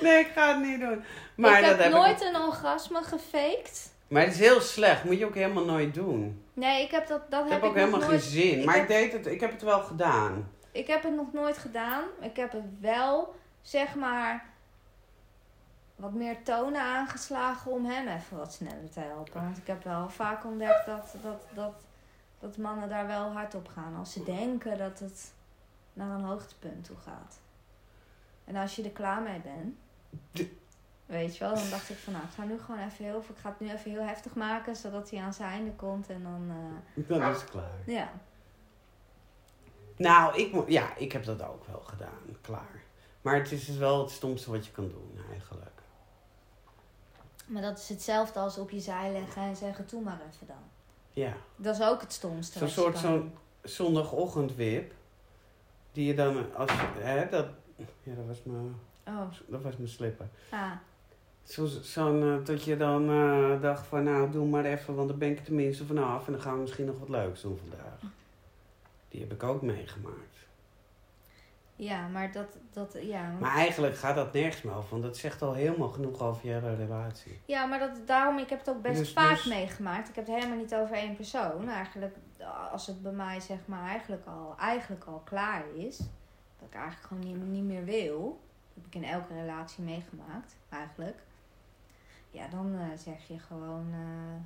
[0.08, 1.04] nee, ik ga het niet doen.
[1.34, 2.28] Maar ik heb dat heb nooit ik.
[2.28, 3.90] een orgasme gefaked.
[4.08, 6.44] Maar het is heel slecht, moet je ook helemaal nooit doen.
[6.52, 8.10] Nee, ik heb dat, dat Ik heb heb ook helemaal nooit...
[8.10, 8.58] geen zin.
[8.58, 10.50] ik Maar heb- ik, deed het, ik heb het wel gedaan.
[10.72, 12.04] Ik heb het nog nooit gedaan.
[12.20, 14.44] Ik heb het wel, zeg maar,
[15.96, 19.42] wat meer tonen aangeslagen om hem even wat sneller te helpen.
[19.42, 21.74] Want ik heb wel vaak ontdekt dat, dat, dat,
[22.40, 23.96] dat mannen daar wel hard op gaan.
[23.98, 25.32] Als ze denken dat het
[25.92, 27.38] naar een hoogtepunt toe gaat.
[28.44, 29.76] En als je er klaar mee bent,
[31.06, 33.36] weet je wel, dan dacht ik van nou, ik ga nu gewoon even heel, ik
[33.40, 36.50] ga het nu even heel heftig maken, zodat hij aan zijn einde komt en dan,
[36.96, 37.70] eh, Dan is het klaar.
[37.86, 38.12] ja.
[39.96, 42.36] Nou, ik, ja, ik heb dat ook wel gedaan.
[42.40, 42.82] Klaar.
[43.22, 45.70] Maar het is dus wel het stomste wat je kan doen, eigenlijk.
[47.46, 50.56] Maar dat is hetzelfde als op je zij leggen en zeggen, doe maar even dan.
[51.10, 51.32] Ja.
[51.56, 52.58] Dat is ook het stomste.
[52.58, 54.92] Zo'n soort zo'n zondagochtendwip.
[55.92, 57.46] Die je dan, als je, hè, dat,
[58.02, 60.26] ja, dat was mijn, Oh, dat was mijn slipper.
[60.50, 60.70] ah.
[61.42, 65.18] Zo, zo'n, eh, dat je dan eh, dacht van, nou, doe maar even, want dan
[65.18, 66.26] ben ik er tenminste vanaf.
[66.26, 68.00] En dan gaan we misschien nog wat leuks doen vandaag.
[69.08, 70.32] Die heb ik ook meegemaakt.
[71.76, 73.30] Ja, maar dat, dat ja.
[73.40, 76.74] Maar eigenlijk gaat dat nergens meer over, want dat zegt al helemaal genoeg over je
[76.76, 77.40] relatie.
[77.44, 80.08] Ja, maar dat, daarom, ik heb het ook best Dus- vaak dus- meegemaakt.
[80.08, 81.68] Ik heb het helemaal niet over één persoon.
[81.68, 82.16] Eigenlijk,
[82.72, 85.96] als het bij mij zeg maar eigenlijk al, eigenlijk al klaar is.
[86.58, 88.40] Dat ik eigenlijk gewoon niet, niet meer wil.
[88.74, 91.16] Dat heb ik in elke relatie meegemaakt, eigenlijk.
[92.30, 93.86] Ja, dan eh, zeg je gewoon...
[93.90, 94.40] eh,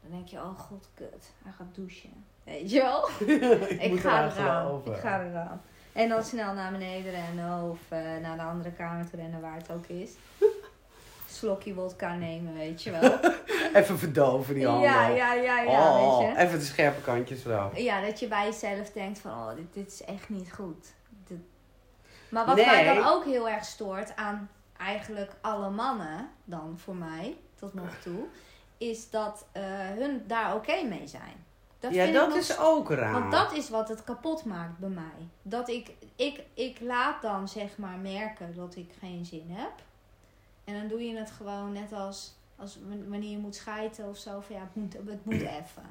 [0.00, 1.32] dan denk je, oh god, kut.
[1.42, 2.24] Hij gaat douchen.
[2.44, 3.08] Weet je wel?
[3.68, 4.82] ik, ik ga eraan.
[4.84, 5.62] Ik ga eraan.
[5.92, 9.56] En dan snel naar beneden rennen of eh, naar de andere kamer te rennen waar
[9.56, 10.12] het ook is.
[11.28, 13.18] Slokje wodka nemen, weet je wel.
[13.82, 14.90] Even verdoven die handen.
[14.90, 16.42] ja, ja, ja, ja, oh, weet je.
[16.42, 17.78] Even de scherpe kantjes eraf.
[17.78, 20.94] Ja, dat je bij jezelf denkt van, oh, dit, dit is echt niet goed.
[22.34, 22.66] Maar wat Nee.
[22.66, 27.94] mij dan ook heel erg stoort aan eigenlijk alle mannen, dan voor mij, tot nog
[28.02, 28.26] toe,
[28.78, 31.44] is dat eh, hun daar oké mee zijn.
[31.78, 33.12] Dat ja, dat nog is ook raar.
[33.12, 35.28] Want dat is wat het kapot maakt bij mij.
[35.42, 39.72] Dat ik, ik, ik laat dan zeg maar merken dat ik geen zin heb.
[40.64, 44.40] En dan doe je het gewoon net als, als wanneer je moet schijten of zo.
[44.40, 45.86] Van ja, het moet, het moet even.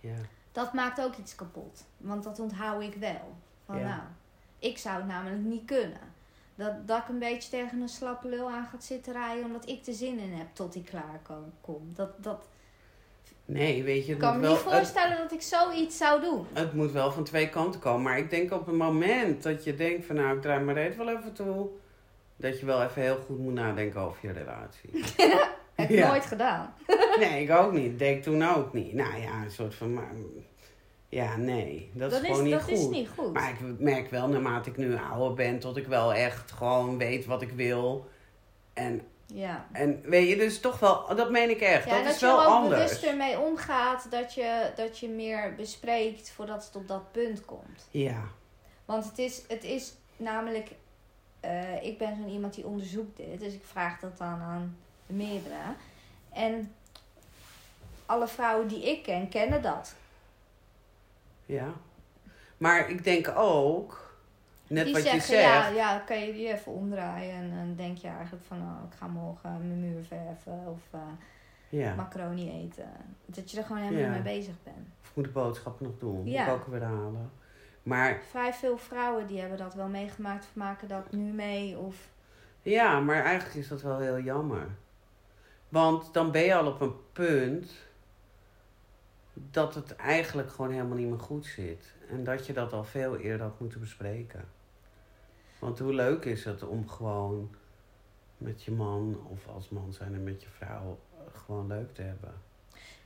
[0.00, 0.16] Ja.
[0.52, 1.84] Dat maakt ook iets kapot.
[1.96, 3.36] Want dat onthoud ik wel.
[3.66, 3.86] Van Ja.
[3.88, 4.00] nou,
[4.64, 6.12] ik zou het namelijk niet kunnen.
[6.54, 9.86] Dat, dat ik een beetje tegen een slappe lul aan gaat zitten rijden omdat ik
[9.86, 11.52] er zin in heb tot ik klaar kom.
[11.60, 11.90] kom.
[11.94, 12.48] Dat, dat,
[13.46, 16.46] Nee, weet je, ik kan me wel, niet het, voorstellen dat ik zoiets zou doen.
[16.52, 18.02] het moet wel van twee kanten komen.
[18.02, 20.96] Maar ik denk op het moment dat je denkt van nou, ik draai mijn reet
[20.96, 21.68] wel even toe.
[22.36, 24.90] Dat je wel even heel goed moet nadenken over je relatie.
[25.74, 26.08] Heb ik Ja.
[26.08, 26.74] nooit gedaan.
[27.18, 27.98] nee, ik ook niet.
[27.98, 28.92] Deed ik toen ook niet.
[28.92, 30.00] Nou ja, een soort van...
[31.14, 31.90] ja, nee.
[31.94, 32.72] Dat, is gewoon niet dat goed.
[32.72, 33.32] is niet goed.
[33.32, 37.26] Maar ik merk wel, naarmate ik nu ouder ben, dat ik wel echt gewoon weet
[37.26, 38.08] wat ik wil.
[38.72, 39.66] En, ja.
[39.72, 41.84] en weet je, dus toch wel, dat meen ik echt.
[41.84, 42.82] Ja, dat en dat is je wel er ook anders.
[42.82, 44.10] bewuster mee omgaat.
[44.10, 47.88] Dat je, dat je meer bespreekt voordat het op dat punt komt.
[47.90, 48.22] Ja,
[48.84, 50.70] Want het is, het is namelijk...
[51.40, 53.40] eh, ik ben zo'n iemand die onderzoekt dit.
[53.40, 55.74] Dus ik vraag dat dan aan de meerdere.
[56.32, 56.74] En
[58.06, 59.94] alle vrouwen die ik ken, kennen dat.
[61.46, 61.72] Ja.
[62.56, 64.16] Maar ik denk ook,
[64.66, 65.42] net die wat zeggen, je zegt.
[65.44, 67.34] ja, ja, kan je die even omdraaien.
[67.34, 70.66] En dan denk je eigenlijk van, oh, ik ga morgen mijn muur verven.
[70.66, 71.00] Of
[71.68, 71.94] ja.
[71.94, 72.88] macaroni eten.
[73.26, 74.10] Dat je er gewoon helemaal Ja.
[74.10, 74.88] mee bezig bent.
[75.02, 76.26] Of ik moet de boodschappen nog doen.
[76.26, 76.44] Ja.
[76.44, 77.30] Moet ik ook weer halen.
[77.82, 80.44] Maar Vrij veel vrouwen die hebben dat wel meegemaakt.
[80.44, 81.78] Of maken dat nu mee.
[81.78, 81.96] Of...
[82.62, 84.66] ja, maar eigenlijk is dat wel heel jammer.
[85.68, 87.72] Want dan ben je al op een punt
[89.34, 91.92] dat het eigenlijk gewoon helemaal niet meer goed zit.
[92.10, 94.44] En dat je dat al veel eerder had moeten bespreken.
[95.58, 97.54] Want hoe leuk is het om gewoon
[98.38, 100.98] met je man of als man zijn en met je vrouw
[101.32, 102.34] gewoon leuk te hebben.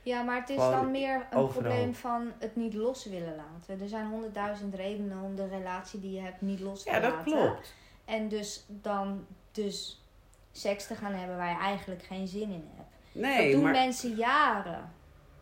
[0.03, 1.61] Ja, maar het is Gewoon dan meer een overal.
[1.61, 3.81] probleem van het niet los willen laten.
[3.81, 7.11] Er zijn honderdduizend redenen om de relatie die je hebt niet los te Ja, dat
[7.11, 7.31] laten.
[7.31, 7.73] klopt.
[8.05, 10.03] En dus dan dus
[10.51, 12.89] seks te gaan hebben waar je eigenlijk geen zin in hebt.
[13.11, 14.91] Nee, dat doen maar mensen jaren.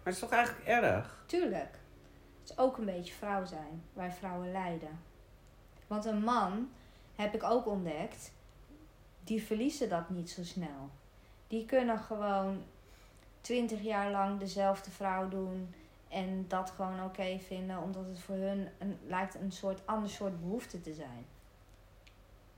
[0.08, 1.24] Het is toch eigenlijk erg?
[1.26, 1.80] Tuurlijk.
[2.41, 5.00] Het is ook een beetje vrouw zijn, waar vrouwen lijden.
[5.88, 6.70] Want een man,
[7.15, 8.32] heb ik ook ontdekt,
[9.24, 10.89] die verliezen dat niet zo snel.
[11.48, 12.63] Die kunnen gewoon
[13.41, 15.74] twintig jaar lang dezelfde vrouw doen
[16.10, 20.41] en dat gewoon oké vinden, omdat het voor hun een, lijkt een soort ander soort
[20.41, 21.26] behoefte te zijn.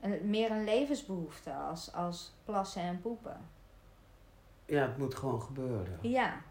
[0.00, 3.40] Een, meer een levensbehoefte als, als plassen en poepen.
[4.66, 5.98] Ja, het moet gewoon gebeuren.
[6.00, 6.42] Ja.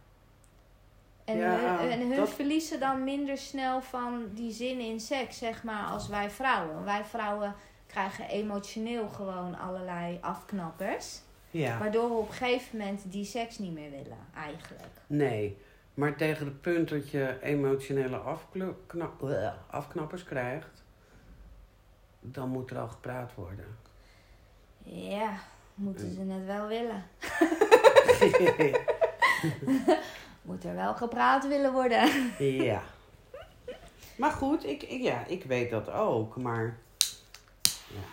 [1.29, 5.37] En, Ja, hun, en hun dat- verliezen dan minder snel van die zin in seks,
[5.37, 6.83] zeg maar, als wij vrouwen.
[6.83, 7.55] Wij vrouwen
[7.87, 11.21] krijgen emotioneel gewoon allerlei afknappers.
[11.51, 11.77] Ja.
[11.77, 14.93] Waardoor we op een gegeven moment die seks niet meer willen, eigenlijk.
[15.07, 15.57] Nee,
[15.93, 18.17] maar tegen het punt dat je emotionele
[19.69, 20.83] afknappers krijgt,
[22.19, 23.77] dan moet er al gepraat worden.
[24.83, 25.33] Ja,
[25.75, 27.03] moeten ze het wel willen.
[30.41, 32.33] Moet er wel gepraat willen worden.
[32.69, 32.81] ja.
[34.17, 36.77] Maar goed, ik, ik, ja, ik weet dat ook, maar
[37.67, 38.07] ja.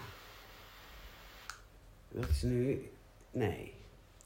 [2.08, 2.90] Dat is nu,
[3.30, 3.74] nee.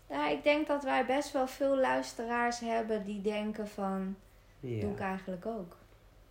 [0.07, 4.17] Ja, ik denk dat wij best wel veel luisteraars hebben die denken van,
[4.61, 4.81] Ja.
[4.81, 5.77] doe ik eigenlijk ook.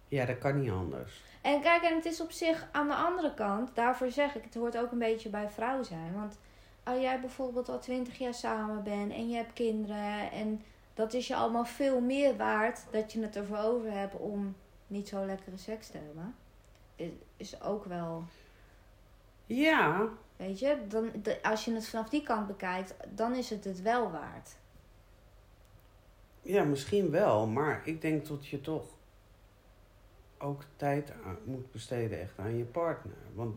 [0.07, 1.23] Ja, dat kan niet anders.
[1.41, 4.53] En kijk, en het is op zich aan de andere kant, daarvoor zeg ik, het
[4.55, 6.13] hoort ook een beetje bij vrouw zijn.
[6.15, 6.37] Want
[6.83, 10.61] als jij bijvoorbeeld al twintig jaar samen bent en je hebt kinderen en
[10.99, 14.55] dat is je allemaal veel meer waard dat je het ervoor over hebt om
[14.87, 16.35] niet zo lekkere seks te hebben.
[16.95, 18.23] Is, is ook wel,
[19.45, 23.81] Ja, weet je, dan, als je het vanaf die kant bekijkt, dan is het het
[23.81, 24.55] wel waard.
[26.41, 27.47] ja, misschien wel.
[27.47, 28.85] Maar ik denk dat je toch
[30.37, 33.17] ook tijd aan, moet besteden echt aan je partner.
[33.33, 33.55] Want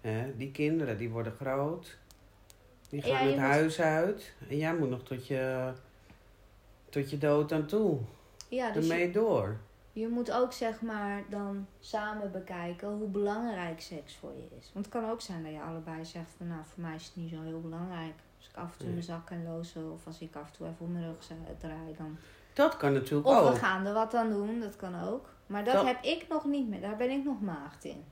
[0.00, 1.98] hè, die kinderen, die worden groot.
[2.88, 4.32] Die gaan Ja, het moet- huis uit.
[4.48, 5.72] En jij moet nog tot je,
[6.94, 7.98] tot je dood aan toe.
[8.48, 9.56] Ja, dus je, door.
[9.92, 14.70] je moet ook zeg maar dan samen bekijken hoe belangrijk seks voor je is.
[14.72, 17.16] Want het kan ook zijn dat je allebei zegt van nou, voor mij is het
[17.16, 18.14] niet zo heel belangrijk.
[18.38, 18.92] Als ik af en toe Nee.
[18.94, 21.26] mijn zak kan lozen of als ik af en toe even op mijn rug
[21.58, 22.16] draai dan.
[22.52, 23.52] Dat kan natuurlijk Of ook.
[23.52, 25.28] we gaan er wat aan doen, dat kan ook.
[25.46, 28.04] Maar dat, Dat- heb ik nog niet meer, daar ben ik nog maagd in.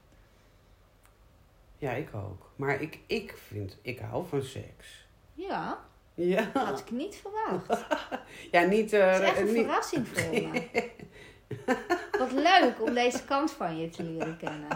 [1.77, 2.51] Ja, ik ook.
[2.57, 5.07] Maar ik, ik vind, ik hou van seks.
[5.35, 5.79] Ja,
[6.15, 7.85] Ja, had ik niet verwacht.
[8.51, 8.93] ja niet...
[8.93, 10.63] eh, Het is echt een niet verrassing voor me.
[12.19, 14.69] Wat leuk om deze kant van je te leren kennen.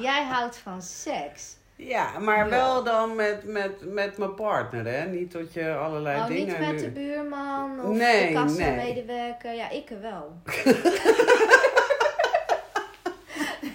[0.00, 1.56] Jij houdt van seks.
[1.76, 2.48] ja, maar Ja.
[2.48, 5.06] wel dan met, met, met mijn partner, hè.
[5.06, 6.46] Niet dat je allerlei Oh, dingen...
[6.46, 9.48] niet met nu- de buurman of Nee, de kassamedewerker.
[9.50, 9.56] nee.
[9.56, 10.32] Ja, ik er wel.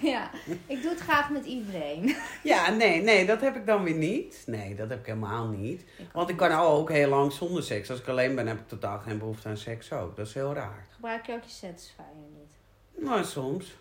[0.15, 0.29] ja,
[0.67, 2.15] ik doe het graag met iedereen.
[2.43, 4.43] Ja, nee, nee, dat heb ik dan weer niet.
[4.45, 5.81] Nee, dat heb ik helemaal niet.
[5.81, 7.89] Ik Want ik kan ook heel lang zonder seks.
[7.89, 10.15] Als ik alleen ben, heb ik totaal geen behoefte aan seks ook.
[10.15, 10.85] Dat is heel raar.
[10.93, 12.03] Gebruik je ook je satisfier
[12.33, 13.05] niet?
[13.05, 13.75] Maar soms.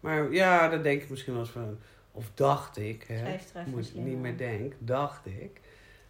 [0.00, 1.78] Maar ja, dat denk ik misschien wel eens van...
[2.12, 3.38] Of dacht ik, hè.
[3.66, 4.36] Moet ik niet meer aan.
[4.36, 5.60] denk, dacht ik.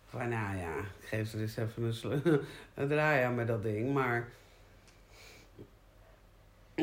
[0.07, 2.41] Van nou ja, ik geef ze dus even een,
[2.75, 3.93] een draai aan met dat ding.
[3.93, 4.29] Maar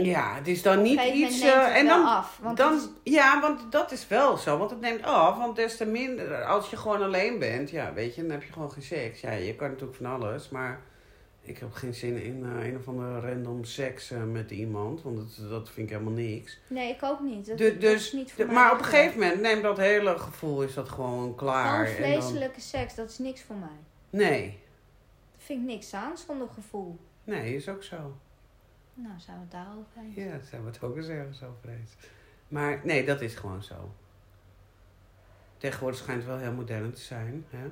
[0.04, 1.42] ja, het is dan niet iets.
[1.42, 2.40] eh, en dan, af.
[2.42, 4.58] Want dan, is- Ja, want dat is wel zo.
[4.58, 5.38] Want het neemt af.
[5.38, 8.54] Want des te minder, als je gewoon alleen bent, ja, weet je, dan heb je
[8.54, 9.22] gewoon geen seks.
[9.22, 10.82] Ja, je kan natuurlijk van alles, maar
[11.42, 15.02] ik heb geen zin in eh, een of andere random seks eh, met iemand.
[15.02, 16.60] Want dat, dat vind ik helemaal niks.
[16.68, 17.46] Nee, ik ook niet.
[17.48, 19.78] Dat, dat dus- is niet voor De- mij maar op een gegeven moment neemt dat
[19.78, 21.88] hele gevoel is dat gewoon klaar.
[21.88, 23.78] Gewoon dan- vleeselijke seks, dat is niks voor mij.
[24.10, 24.42] Nee,
[25.32, 26.98] Daar vind ik niks aan zonder gevoel.
[27.24, 28.16] nee, is ook zo.
[28.98, 30.16] Nou, zijn we het daarover eens?
[30.16, 31.92] Ja, zijn we het ook eens ergens over eens.
[32.48, 33.94] Maar nee, dat is gewoon zo.
[35.58, 37.46] Tegenwoordig schijnt het wel heel modern te zijn.
[37.50, 37.72] Hè?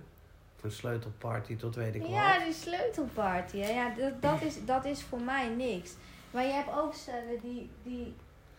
[0.56, 2.44] Van sleutelparty tot weet ik Ja, wat.
[2.46, 3.58] die sleutelparty.
[3.58, 3.70] hè.
[3.70, 5.94] Ja, dat, dat, is, dat is voor mij niks.
[6.32, 8.16] Maar je hebt ook stellen die, die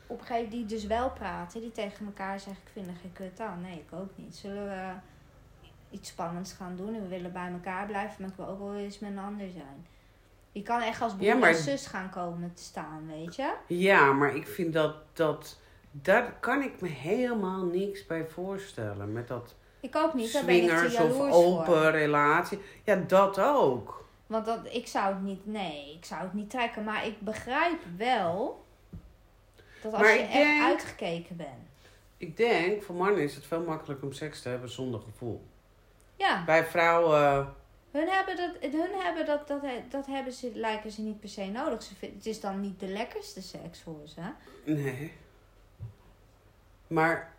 [0.07, 1.61] op een gegeven die dus wel praten.
[1.61, 3.61] Die tegen elkaar zeggen, ik vind er geen kut aan.
[3.61, 4.37] Nee, ik ook niet.
[4.37, 4.93] Zullen we
[5.91, 6.95] iets spannends gaan doen?
[6.95, 9.51] En we willen bij elkaar blijven, maar ik wil ook wel eens met een ander
[9.51, 9.87] zijn.
[10.55, 13.53] Je kan echt als broer Ja, maar- en zus gaan komen te staan, weet je?
[13.67, 15.59] Ja, maar ik vind dat, dat...
[15.91, 19.13] Daar kan ik me helemaal niks bij voorstellen.
[19.13, 21.91] Met dat Ik ook niet, daar ben ik te swingers of jaloers open voor.
[21.91, 22.59] relatie.
[22.85, 24.05] Ja, dat ook.
[24.27, 26.85] Want dat, ik zou het niet, nee, ik zou het niet trekken.
[26.85, 28.65] Maar ik begrijp wel
[29.83, 31.69] dat als Maar je echt denk- uitgekeken bent.
[32.17, 35.45] Ik denk, voor mannen is het veel makkelijker om seks te hebben zonder gevoel.
[36.17, 37.55] Ja, Bij vrouwen...
[37.95, 41.45] hun hebben dat, hun hebben dat, dat, dat hebben ze, lijken ze niet per se
[41.45, 41.83] nodig.
[41.83, 44.21] Ze het is dan niet de lekkerste seks voor ze.
[44.65, 45.13] Nee.
[46.87, 47.35] Maar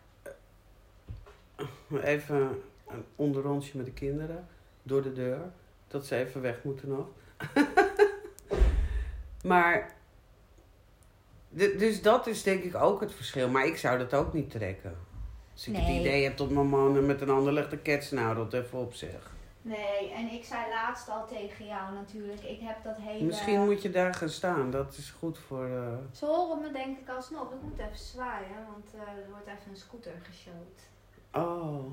[1.52, 4.48] eh, even een onderrondje met de kinderen
[4.82, 5.40] door de deur.
[5.88, 7.06] Dat ze even weg moeten nog.
[9.50, 9.94] maar,
[11.50, 13.48] dus dat is denk ik ook het verschil.
[13.48, 14.96] Maar ik zou dat ook niet trekken.
[15.52, 18.34] Als ik het idee heb dat mijn man met een ander legt de kets nou
[18.34, 19.34] dat even op zich.
[19.66, 22.42] Nee, en ik zei laatst al tegen jou natuurlijk.
[22.42, 23.24] Ik heb dat hele...
[23.24, 24.70] Misschien moet je daar gaan staan.
[24.70, 25.64] Dat is goed voor...
[25.66, 27.52] eh, Ze horen me denk ik alsnog.
[27.52, 30.80] Ik moet even zwaaien, want eh, er wordt even een scooter geshowd.
[31.32, 31.84] Oh.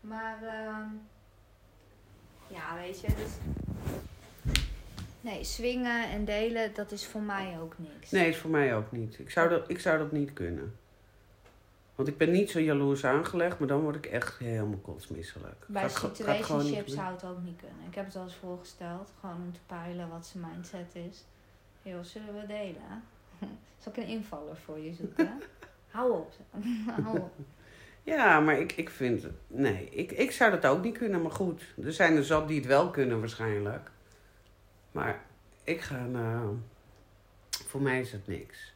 [0.00, 0.88] Maar, ehm
[2.46, 3.30] ja, weet je, dus...
[5.20, 8.10] Nee, swingen en delen, dat is voor mij ook niks.
[8.10, 9.18] Nee, is voor mij ook niet.
[9.18, 10.76] Ik zou dat, ik zou dat niet kunnen.
[11.96, 15.64] Want ik ben niet zo jaloers aangelegd, maar dan word ik echt helemaal kotsmisselijk.
[15.68, 17.86] Bij situationships zou het ook niet kunnen.
[17.88, 21.24] Ik heb het wel eens voorgesteld, gewoon om te peilen wat zijn mindset is.
[21.82, 23.02] Joh, zullen we delen?
[23.78, 25.30] Zal ik een invaller voor je zoeken?
[25.90, 26.32] Hou op.
[27.02, 27.32] Hou op.
[28.02, 29.22] Ja, maar ik, ik vind...
[29.22, 31.62] het- Nee, ik, ik zou dat ook niet kunnen, maar goed.
[31.84, 33.90] Er zijn er zat die het wel kunnen waarschijnlijk.
[34.92, 35.20] Maar
[35.64, 36.04] ik ga...
[36.04, 36.56] Nou,
[37.50, 38.74] voor mij is het niks.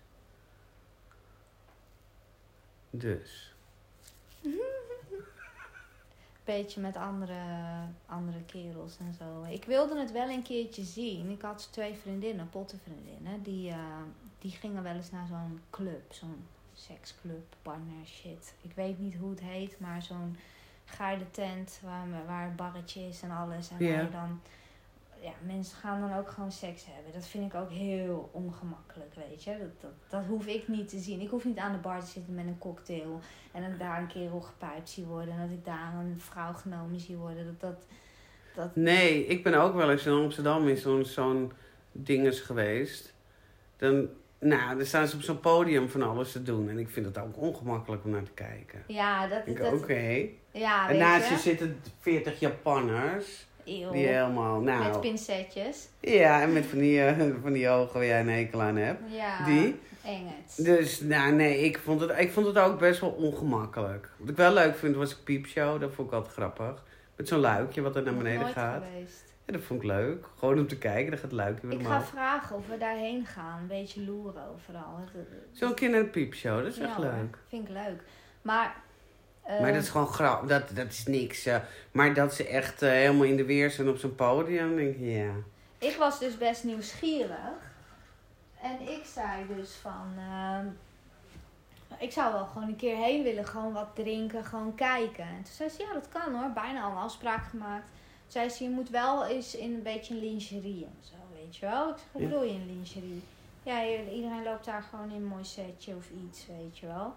[2.91, 3.55] Dus.
[6.45, 7.41] beetje met andere,
[8.07, 9.45] andere kerels en zo.
[9.51, 11.30] Ik wilde het wel een keertje zien.
[11.30, 13.43] Ik had twee vriendinnen, pottenvriendinnen.
[13.43, 14.03] Die, eh,
[14.38, 16.12] die gingen wel eens naar zo'n club.
[16.12, 18.55] Zo'n seksclub, partner shit.
[18.62, 20.36] Ik weet niet hoe het heet, maar zo'n
[20.84, 23.70] geile tent waar, waar een barretje is en alles.
[23.70, 24.41] En waar je dan...
[25.21, 27.12] Ja, mensen gaan dan ook gewoon seks hebben.
[27.12, 29.51] Dat vind ik ook heel ongemakkelijk, weet je.
[29.59, 31.21] Dat, dat, dat hoef ik niet te zien.
[31.21, 33.21] Ik hoef niet aan de bar te zitten met een cocktail.
[33.53, 35.35] En dat ik daar een kerel gepijpt zie worden.
[35.35, 37.45] En dat ik daar een vrouw genomen zie worden.
[37.47, 37.87] Dat, dat,
[38.55, 41.53] dat, Nee, ik ben ook wel eens in Amsterdam in zo'n zo'n
[41.93, 43.14] dinges geweest.
[43.77, 44.09] Dan,
[44.39, 46.68] nou, dan staan ze op zo'n podium van alles te doen.
[46.68, 48.85] En ik vind het ook ongemakkelijk om naar te kijken.
[48.87, 49.57] ja, dat...
[49.57, 50.29] Dat oké.
[50.51, 51.35] Ja, En naast je.
[51.35, 53.49] je zitten 40 Japanners.
[53.65, 53.91] Eeuw.
[53.93, 54.99] Die helemaal, Met nou...
[54.99, 55.89] pincetjes.
[56.01, 59.01] Ja, en met van die, eh, van die ogen waar jij een hekel aan hebt.
[59.13, 59.81] Ja, Die?
[60.05, 60.55] Engels.
[60.57, 64.09] Dus, nou nee, ik vond, het, ik vond het ook best wel ongemakkelijk.
[64.17, 65.81] Wat ik wel leuk vind, was een piepshow.
[65.81, 66.83] Dat vond ik altijd grappig.
[67.17, 68.85] Met zo'n luikje wat er naar beneden nooit gaat.
[68.85, 69.25] geweest.
[69.47, 70.27] Ja, dat vond ik leuk.
[70.39, 73.27] Gewoon om te kijken, dan gaat het luikje weer Ik ga vragen of we daarheen
[73.27, 73.61] gaan.
[73.61, 74.99] Een beetje loeren overal.
[75.53, 77.39] Zo'n keer naar een piepshow, dat is Ja, echt leuk.
[77.49, 78.03] Vind ik leuk.
[78.43, 78.77] Maar...
[79.55, 81.46] eh, Maar dat is gewoon grap, dat, dat is niks.
[81.46, 81.57] eh.
[81.92, 85.01] maar dat ze echt eh, helemaal in de weer zijn op zo'n podium, denk ik,
[85.01, 85.32] ja.
[85.78, 87.68] Ik was dus best nieuwsgierig.
[88.62, 90.14] En ik zei dus van...
[90.18, 90.66] ehm,
[91.98, 93.46] ik zou wel gewoon een keer heen willen.
[93.46, 95.24] Gewoon wat drinken, gewoon kijken.
[95.24, 96.51] En toen zei ze, ja dat kan hoor.
[96.55, 97.84] Bijna al een afspraak gemaakt.
[97.84, 101.57] Toen zei ze, je moet wel eens in een beetje een lingerie en zo, weet
[101.57, 101.88] je wel.
[101.88, 103.22] Ik zeg, hoe bedoel je een lingerie?
[103.62, 107.14] Ja, iedereen loopt daar gewoon in een mooi setje of iets, weet je wel.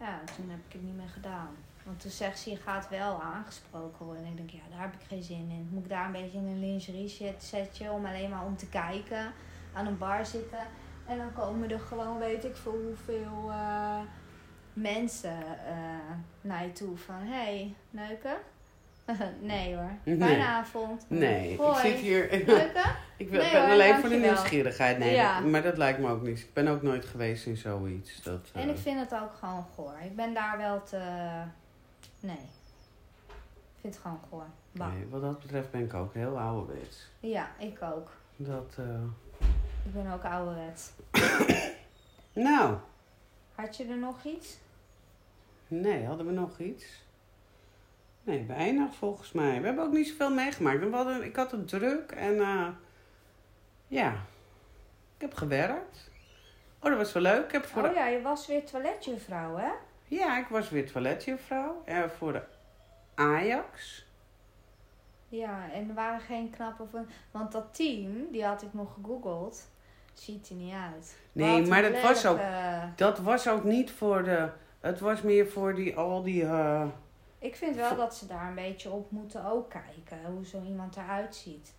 [0.00, 1.56] Ja, toen heb ik het niet meer gedaan.
[1.84, 4.24] Want toen zegt ze, je gaat wel aangesproken worden.
[4.24, 5.68] En ik denk, ja, daar heb ik geen zin in.
[5.70, 8.68] Moet ik daar een beetje in een lingerie set- setje om alleen maar om te
[8.68, 9.32] kijken.
[9.72, 10.66] Aan een bar zitten.
[11.06, 14.00] En dan komen er gewoon, weet ik veel hoeveel eh,
[14.72, 16.96] mensen eh, naar je toe.
[16.96, 18.36] Van, hé, hey, neuken?
[19.40, 19.90] nee hoor.
[20.04, 20.18] Nee.
[20.18, 21.04] Fijne avond.
[21.08, 21.70] Nee, Hoi.
[21.70, 22.28] ik zit hier...
[22.30, 22.82] Neuken?
[23.16, 24.98] ik wil, Nee ben hoor, alleen voor de nieuwsgierigheid.
[24.98, 25.40] Nee, Ja.
[25.40, 26.38] dat- maar dat lijkt me ook niet.
[26.38, 28.22] Ik ben ook nooit geweest in zoiets.
[28.22, 29.94] Dat, En eh, ik vind het ook gewoon goor.
[30.04, 30.98] Ik ben daar wel te...
[32.20, 32.36] Nee.
[32.36, 34.46] Ik vind het gewoon goor.
[34.72, 34.92] Bang.
[34.94, 37.08] nee, wat dat betreft ben ik ook heel ouderwets.
[37.20, 38.10] Ja, ik ook.
[38.36, 38.84] Dat, eh,
[39.84, 40.90] Ik ben ook ouderwets.
[42.32, 42.76] Nou,
[43.54, 44.56] Had je er nog iets?
[45.68, 46.84] nee, hadden we nog iets?
[48.22, 49.60] Nee, weinig volgens mij.
[49.60, 50.80] We hebben ook niet zoveel meegemaakt.
[50.80, 52.68] We hadden, ik had het druk en eh,
[53.86, 54.10] ja,
[55.16, 56.10] ik heb gewerkt.
[56.78, 57.44] Oh, dat was wel leuk.
[57.44, 59.70] Ik heb voor Oh ja, je was weer toiletjuffrouw, hè?
[60.04, 62.42] ja, ik was weer toiletjuffrouw eh, voor de
[63.14, 64.06] Ajax.
[65.28, 67.06] Ja, en er waren geen knappe van...
[67.30, 69.68] Want dat team, die had ik nog gegoogeld,
[70.12, 71.16] ziet er niet uit.
[71.32, 72.38] Nee, maar dat was ook,
[72.96, 74.48] dat was ook niet voor de...
[74.80, 76.44] Het was meer voor die, al die...
[76.44, 76.86] eh,
[77.40, 80.24] Ik vind wel dat ze daar een beetje op moeten ook kijken.
[80.32, 81.72] Hoe zo iemand eruit ziet.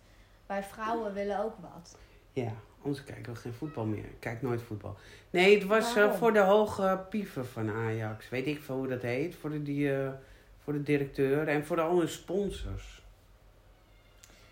[0.46, 1.96] Wij vrouwen willen ook wat.
[2.32, 2.52] Ja,
[2.84, 4.04] anders kijken we geen voetbal meer.
[4.04, 4.96] Ik kijk nooit voetbal.
[5.30, 8.28] Nee, het was eh, voor de hoge pieven van Ajax.
[8.28, 9.34] Weet ik veel hoe dat heet.
[9.34, 10.10] Voor de, die, eh,
[10.58, 13.02] voor de directeur en voor al hun sponsors.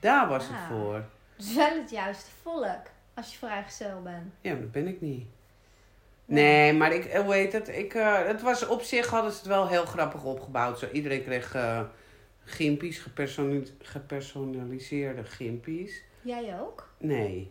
[0.01, 0.69] Daar was het Ah.
[0.69, 0.95] voor.
[0.95, 2.87] Het is wel het juiste volk.
[3.15, 4.33] Als je vrijgezel bent.
[4.41, 5.27] Ja, maar dat ben ik niet.
[6.31, 7.69] Nee, maar ik, eh, hoe heet het?
[7.69, 10.79] Ik, eh, het was op zich hadden ze het wel heel grappig opgebouwd.
[10.79, 11.81] Zo, iedereen kreeg eh
[12.45, 16.03] gimpies, gepersonali- gepersonaliseerde gimpies.
[16.23, 16.89] Jij ook?
[16.99, 17.51] Nee.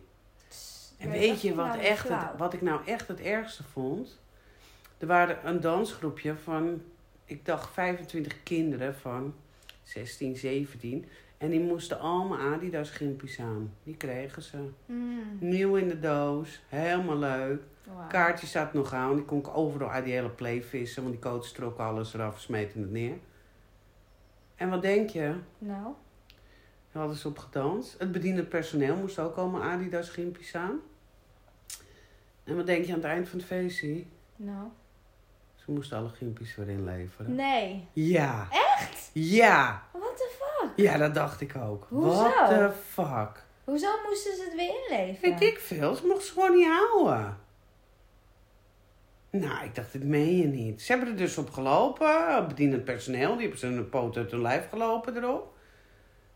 [0.98, 4.20] En weet je wat, nou echt het, wat ik nou echt het ergste vond?
[4.98, 6.82] Er waren een dansgroepje van,
[7.24, 9.34] ik dacht 25 kinderen van
[9.82, 11.06] 16, 17.
[11.40, 13.72] En die moesten allemaal Adidas gimpies aan.
[13.82, 14.58] Die kregen ze.
[14.86, 16.62] Mm, Nieuw in de doos.
[16.68, 17.62] Helemaal leuk.
[18.08, 19.14] Kaartje staat nog aan.
[19.16, 21.02] Die kon ik overal uit die hele play vissen.
[21.02, 23.14] Want die coach trok alles eraf, smeten het neer.
[24.56, 25.34] En wat denk je?
[25.58, 25.82] Nou,
[26.92, 27.98] Daar hadden ze op gedanst.
[27.98, 30.78] Het bedienend personeel moest ook allemaal Adidas gimpies aan.
[32.44, 34.04] En wat denk je aan het eind van het feestje?
[34.36, 34.68] nou.
[35.54, 37.34] Ze moesten alle gimpies weer inleveren.
[37.34, 37.86] Nee.
[37.92, 38.48] Ja.
[38.50, 39.10] Echt?
[39.12, 39.82] Ja.
[39.92, 40.29] The
[40.60, 40.70] fuck?
[40.76, 41.86] Ja, dat dacht ik ook.
[41.88, 42.08] Hoezo?
[42.08, 43.44] What the fuck?
[43.64, 45.38] Hoezo moesten ze het weer inleveren?
[45.38, 45.94] Weet ik veel.
[45.94, 47.36] Ze mochten ze gewoon niet houden.
[49.30, 50.82] Nou, ik dacht, dit meen je niet.
[50.82, 52.44] Ze hebben er dus op gelopen.
[52.48, 53.30] Bedienend personeel.
[53.32, 55.52] Die hebben ze een poot uit hun lijf gelopen erop.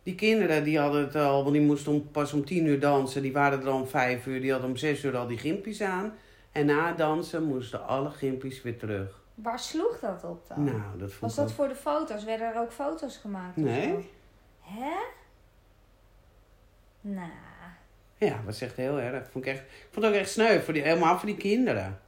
[0.03, 1.43] Die kinderen, die hadden het al...
[1.43, 3.23] Want die moesten om, pas om tien uur dansen.
[3.23, 4.41] Die waren er al om vijf uur.
[4.41, 6.15] Die hadden om zes uur al die gimpies aan.
[6.53, 9.24] En na dansen moesten alle gimpies weer terug.
[9.35, 10.65] Waar sloeg dat op dan?
[10.65, 12.25] Nou, dat vond Was dat wel- voor de foto's?
[12.25, 13.57] Werden er ook foto's gemaakt?
[13.57, 14.11] Nee.
[14.61, 14.95] Hè?
[17.01, 17.31] Nou.
[18.17, 19.31] Ja, dat is echt heel erg.
[19.31, 22.01] Vond ik, echt, ik vond het ook echt sneu, voor die, helemaal voor die kinderen.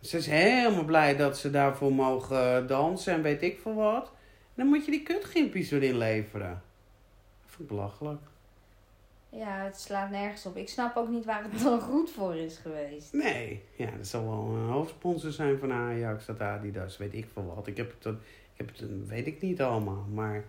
[0.00, 4.12] Ze is helemaal blij dat ze daarvoor mogen dansen en weet ik veel wat.
[4.54, 6.62] Dan moet je die kutgimpies erin leveren.
[7.42, 8.20] Dat vind ik belachelijk.
[9.34, 10.56] Ja, het slaat nergens op.
[10.56, 13.12] Ik snap ook niet waar het dan goed voor is geweest.
[13.12, 17.52] Nee, ja, dat zal wel een hoofdsponsor zijn van Ajax, dat Adidas, weet ik veel
[17.54, 17.66] wat.
[17.66, 18.18] Ik heb het, dan-
[18.52, 20.44] ik heb het, weet ik niet allemaal, maar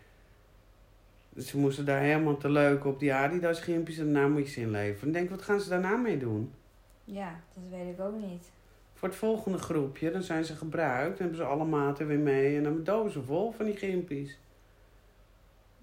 [1.40, 4.62] ze moesten daar helemaal te leuk op die Adidas gimpjes en daarna moet je ze
[4.62, 5.08] inleveren.
[5.08, 6.52] Ik denk, wat gaan ze daarna mee doen?
[7.06, 8.52] Ja, dat weet ik ook niet.
[8.94, 12.58] Voor het volgende groepje, dan zijn ze gebruikt, dan hebben ze alle maten weer mee
[12.58, 14.38] en dan dozen vol van die gimpies.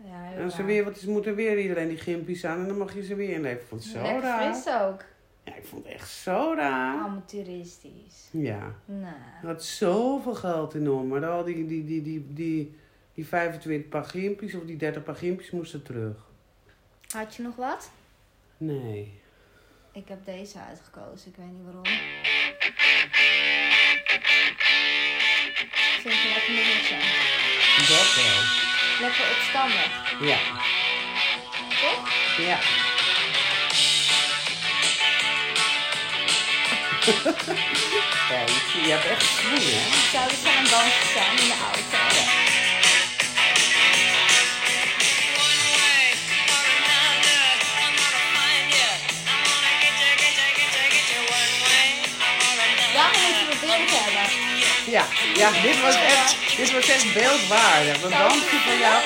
[0.05, 2.79] Ja, En ze weer, wat is, moet er weer iedereen die gimpies aan en dan
[2.79, 3.61] mag je ze weer inleveren.
[3.63, 4.55] Ik vond het zo Lekker raar.
[4.55, 5.05] fris ook.
[5.45, 6.99] Ja, ik vond het echt zo raar.
[7.05, 8.29] Amateuristisch.
[8.31, 8.75] Ja.
[8.85, 12.79] Nou, Er had zoveel geld in om, maar al die, die, die, die, die,
[13.15, 16.17] die 25 paar gimpjes of die 30 paar gimpjes moesten terug.
[17.11, 17.91] had je nog wat?
[18.57, 19.19] Nee.
[19.93, 21.85] Ik heb deze uitgekozen, ik weet niet waarom.
[26.03, 26.97] Vind je lekker nummertje?
[27.89, 28.70] Dat wel.
[29.01, 29.91] Lekker opstandig,
[30.21, 30.37] Ja.
[31.81, 32.09] toch?
[32.37, 32.59] Ja.
[38.31, 40.11] ja, je, je hebt echt swing, hè?
[40.13, 42.50] Zouden ze aan het dansen zijn in de auto?
[54.91, 58.01] Ja, ja dit, was echt, dit was echt beeldwaardig.
[58.01, 59.03] Dat dansje van jou.